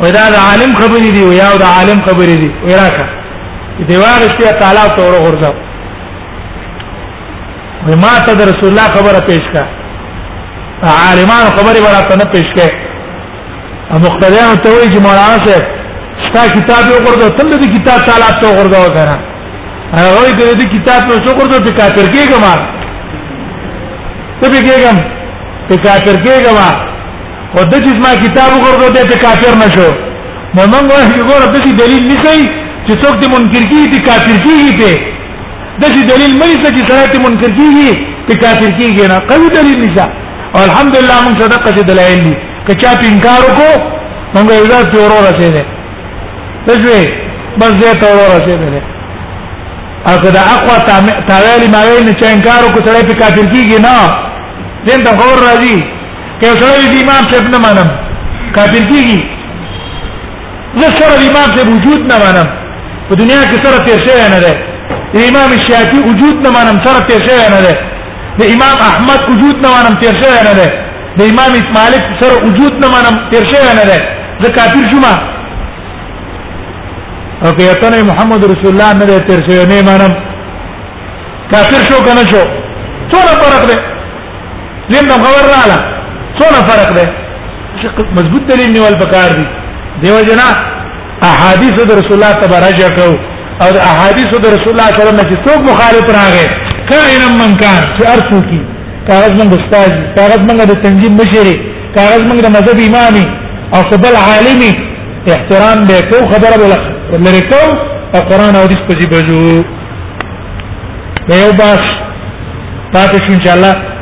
[0.00, 3.06] وای دا عالم خبرې دی ویا دا عالم خبرې دی وای راکا
[3.88, 5.52] دې واغسته تعالی ته ورغورځو
[7.86, 9.64] وای ما ته رسول الله خبره پېښ کا
[11.06, 12.68] عالمانو خبره ورته نه پېښ کې
[14.06, 15.75] مقتدیانو ته وی چې مولانا صاحب
[16.24, 19.16] ستا کتاب یو ورته تم دې کتاب تعالی ته ورته وکړه
[19.98, 22.54] هغه وایي دې کتاب نو څو ورته په کافر کې ګما
[24.42, 24.96] ته به ګم
[25.70, 26.70] په کافر کې ګما
[27.58, 29.88] او د دې ما کتاب ورته دې په کافر نشو
[30.56, 32.40] نو موږ وایو ګوره دې دلیل نشي
[32.86, 34.72] چې څوک دې منکر کیږي دې کافر کیږي
[35.80, 37.88] ته دې دلیل مې څه چې سره دې منکر کیږي
[38.28, 40.06] دې کافر کیږي نه قوي دلیل نشه
[40.54, 42.34] او الحمدلله موږ صدقه دې دلایل دي
[42.66, 43.72] که چا په انکار وکړو
[44.34, 45.64] موږ یې ځات ورور رسیدل
[46.68, 47.02] تجوي
[47.60, 48.74] بس دې ته ورسېدل
[50.12, 50.76] اګه دا اقوا
[51.28, 53.96] تعالی ما ویل چې انکار کو سره په کافر کیږي نه
[54.86, 55.76] دین ته غور راځي
[56.40, 57.88] که سره دې امام صاحب نه منم
[58.56, 59.20] کافر کیږي
[60.80, 62.46] زه سره امام صاحب وجود نه منم
[63.08, 64.52] په دنیا کې سره پیسې نه ده
[65.28, 67.74] امام شافعي وجود نه منم سره پیسې نه ده
[68.40, 70.66] د امام احمد وجود نه منم پیسې نه ده
[71.18, 73.98] د امام مالک سره وجود نه منم پیسې نه ده
[74.42, 75.04] زه کافر شوم
[77.44, 80.12] او که یتنه محمد رسول الله نه ده تر شوی نه مانم
[81.52, 82.44] کافر شو کنه شو
[83.12, 83.76] څونه فرق ده
[84.90, 85.78] زم نو خبر رااله
[86.38, 87.04] څونه فرق ده
[88.16, 89.46] مضبوط دلیل نیول پکار دي
[90.02, 90.48] دیو جنا
[91.30, 93.04] احادیث د رسول الله تبارک کو
[93.60, 96.46] او احادیث د رسول الله صلی الله علیه وسلم چې څوک مخالف راغی
[96.90, 98.60] کائن من کان چې ارسو کی
[99.08, 101.54] کاغذ من استاد کاغذ من د تنظیم مشری
[101.96, 103.24] کاغذ من د مذهب امامي
[103.74, 104.72] او قبل عالمي
[105.34, 107.58] احترام به کو خبره بلخ ولري کو
[108.18, 109.20] او قران او حدیث په جیبو
[111.28, 111.82] دا یو باس
[112.94, 113.95] پاتې شو ان شاء الله